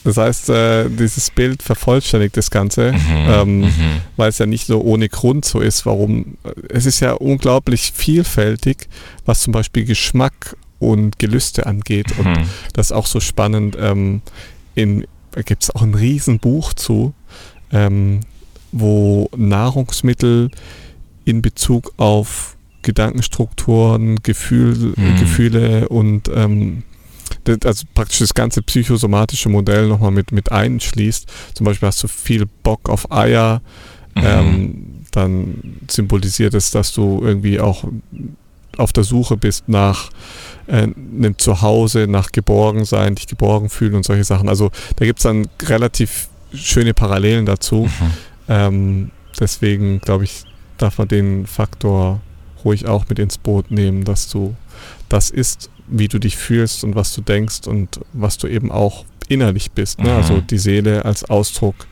[0.03, 4.01] Das heißt, äh, dieses Bild vervollständigt das Ganze, mhm, ähm, mhm.
[4.17, 6.39] weil es ja nicht so ohne Grund so ist, warum.
[6.43, 8.89] Äh, es ist ja unglaublich vielfältig,
[9.27, 12.19] was zum Beispiel Geschmack und Gelüste angeht.
[12.19, 12.27] Mhm.
[12.27, 13.77] Und das ist auch so spannend.
[13.79, 14.23] Ähm,
[14.75, 17.13] in, da gibt es auch ein Riesenbuch zu.
[17.71, 18.21] Ähm,
[18.73, 20.51] wo Nahrungsmittel
[21.25, 25.19] in Bezug auf Gedankenstrukturen, Gefühl, mhm.
[25.19, 26.83] Gefühle und ähm,
[27.45, 31.27] das, also praktisch das ganze psychosomatische Modell nochmal mit, mit einschließt.
[31.55, 33.63] Zum Beispiel hast du viel Bock auf Eier,
[34.17, 34.23] mhm.
[34.25, 37.85] ähm, dann symbolisiert es, dass du irgendwie auch
[38.77, 40.11] auf der Suche bist nach
[40.67, 44.49] äh, einem Zuhause, nach Geborgensein, dich geborgen fühlen und solche Sachen.
[44.49, 47.85] Also da gibt es dann relativ schöne Parallelen dazu.
[47.85, 48.11] Mhm.
[48.51, 50.45] Ähm, deswegen glaube ich,
[50.77, 52.21] darf man den Faktor
[52.65, 54.55] ruhig auch mit ins Boot nehmen, dass du
[55.09, 59.05] das ist, wie du dich fühlst und was du denkst und was du eben auch
[59.29, 60.01] innerlich bist.
[60.01, 60.13] Ne?
[60.13, 60.39] Also mhm.
[60.41, 61.87] Also die Seele als Ausdruck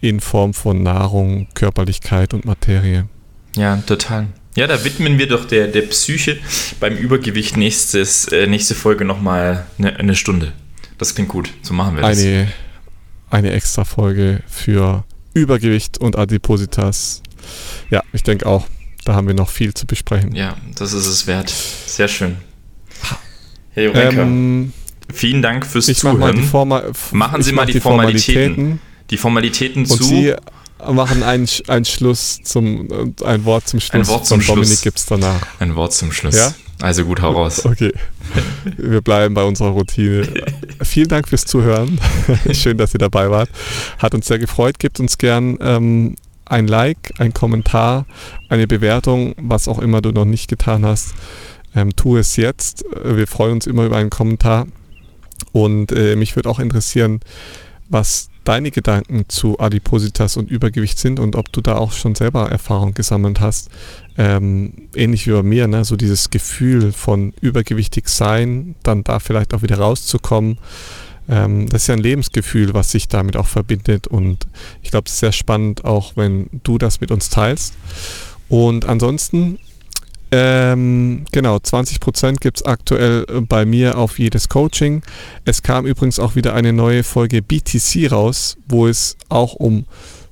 [0.00, 3.08] in Form von Nahrung, Körperlichkeit und Materie.
[3.56, 4.28] Ja, total.
[4.54, 6.38] Ja, da widmen wir doch der, der Psyche
[6.80, 10.52] beim Übergewicht nächstes, äh, nächste Folge nochmal eine, eine Stunde.
[10.98, 11.52] Das klingt gut.
[11.62, 12.18] So machen wir das.
[12.18, 12.48] Eine,
[13.30, 17.22] eine extra Folge für Übergewicht und Adipositas.
[17.90, 18.66] Ja, ich denke auch,
[19.04, 20.34] da haben wir noch viel zu besprechen.
[20.34, 21.50] Ja, das ist es wert.
[21.50, 22.36] Sehr schön.
[23.70, 24.72] Herr Jurenka, ähm,
[25.12, 26.18] vielen Dank fürs ich Zuhören.
[26.18, 30.04] Mach die Forma Machen Sie mal die, die Formalitäten, Formalitäten, die Formalitäten und zu.
[30.04, 30.34] Sie
[30.92, 34.08] machen einen, einen Schluss zum, ein Wort zum Schluss.
[34.08, 34.56] Ein Wort zum Schluss.
[34.56, 35.46] Dominik gibt es danach.
[35.58, 36.36] Ein Wort zum Schluss.
[36.36, 36.52] Ja?
[36.80, 37.64] Also gut, hau raus.
[37.64, 37.92] Okay.
[38.76, 40.28] Wir bleiben bei unserer Routine.
[40.82, 41.98] Vielen Dank fürs Zuhören.
[42.52, 43.50] Schön, dass ihr dabei wart.
[43.98, 44.78] Hat uns sehr gefreut.
[44.78, 48.06] Gebt uns gern ähm, ein Like, ein Kommentar,
[48.48, 51.14] eine Bewertung, was auch immer du noch nicht getan hast.
[51.74, 52.84] Ähm, tu es jetzt.
[53.04, 54.66] Wir freuen uns immer über einen Kommentar.
[55.52, 57.20] Und äh, mich würde auch interessieren,
[57.88, 62.50] was deine Gedanken zu Adipositas und Übergewicht sind und ob du da auch schon selber
[62.50, 63.68] Erfahrung gesammelt hast.
[64.20, 65.84] Ähm, ähnlich wie bei mir, ne?
[65.84, 70.58] so dieses Gefühl von übergewichtig sein, dann da vielleicht auch wieder rauszukommen.
[71.28, 74.48] Ähm, das ist ja ein Lebensgefühl, was sich damit auch verbindet und
[74.82, 77.74] ich glaube, es ist sehr spannend, auch wenn du das mit uns teilst.
[78.48, 79.60] Und ansonsten
[80.30, 85.02] ähm, genau, 20% gibt es aktuell bei mir auf jedes Coaching.
[85.44, 89.86] Es kam übrigens auch wieder eine neue Folge BTC raus, wo es auch um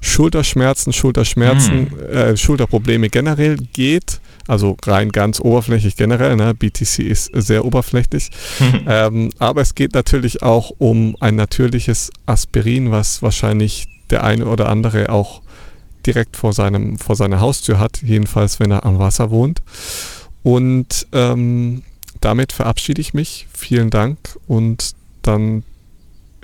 [0.06, 2.08] Schulterschmerzen, Schulterschmerzen, hm.
[2.08, 4.20] äh, Schulterprobleme generell geht.
[4.46, 6.36] Also rein ganz oberflächlich generell.
[6.36, 6.54] Ne?
[6.54, 8.30] BTC ist sehr oberflächlich.
[8.86, 14.68] ähm, aber es geht natürlich auch um ein natürliches Aspirin, was wahrscheinlich der eine oder
[14.68, 15.42] andere auch
[16.06, 19.60] direkt vor, seinem, vor seiner Haustür hat, jedenfalls wenn er am Wasser wohnt.
[20.44, 21.82] Und ähm,
[22.20, 23.48] damit verabschiede ich mich.
[23.52, 25.64] Vielen Dank und dann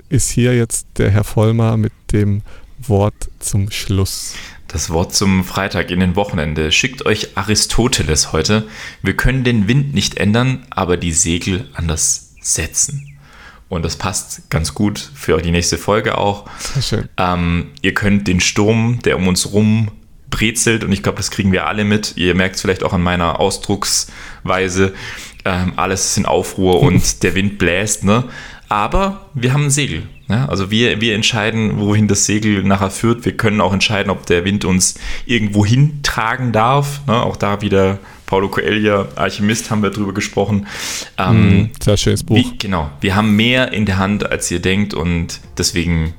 [0.09, 2.41] ist hier jetzt der Herr Vollmer mit dem
[2.89, 4.35] Wort zum Schluss.
[4.67, 6.71] Das Wort zum Freitag in den Wochenende.
[6.71, 8.67] Schickt euch Aristoteles heute.
[9.01, 13.17] Wir können den Wind nicht ändern, aber die Segel anders setzen.
[13.69, 16.45] Und das passt ganz gut für die nächste Folge auch.
[16.59, 17.09] Sehr schön.
[17.17, 19.91] Ähm, ihr könnt den Sturm, der um uns rum
[20.29, 22.17] brezelt, und ich glaube, das kriegen wir alle mit.
[22.17, 24.93] Ihr merkt es vielleicht auch an meiner Ausdrucksweise.
[25.45, 28.25] Ähm, alles ist in Aufruhr und der Wind bläst, ne?
[28.69, 30.07] Aber wir haben ein Segel.
[30.33, 33.23] Ja, also wir, wir entscheiden, wohin das Segel nachher führt.
[33.23, 34.95] Wir können auch entscheiden, ob der Wind uns
[35.27, 37.01] irgendwo hintragen darf.
[37.05, 40.65] Ne, auch da wieder Paulo Coelho, Alchemist, haben wir drüber gesprochen.
[41.19, 42.35] Ähm, mm, sehr schönes Buch.
[42.35, 42.89] Wie, genau.
[42.99, 46.15] Wir haben mehr in der Hand, als ihr denkt und deswegen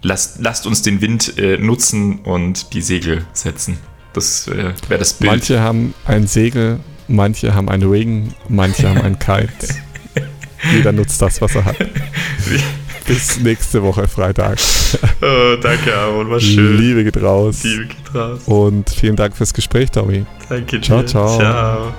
[0.00, 3.76] lasst, lasst uns den Wind äh, nutzen und die Segel setzen.
[4.14, 5.30] Das äh, wäre das Bild.
[5.30, 9.74] Manche haben ein Segel, manche haben einen Ring, manche haben ein Kite.
[10.72, 11.76] Jeder nutzt das, was er hat.
[13.08, 14.58] Bis nächste Woche Freitag.
[15.20, 16.30] Oh, danke, Aaron.
[16.30, 16.78] War schön.
[16.78, 17.62] Liebe geht raus.
[17.62, 18.40] Liebe geht raus.
[18.46, 20.24] Und vielen Dank fürs Gespräch, Tommy.
[20.48, 20.82] Danke dir.
[20.82, 21.38] Ciao, ciao.
[21.38, 21.94] Ciao.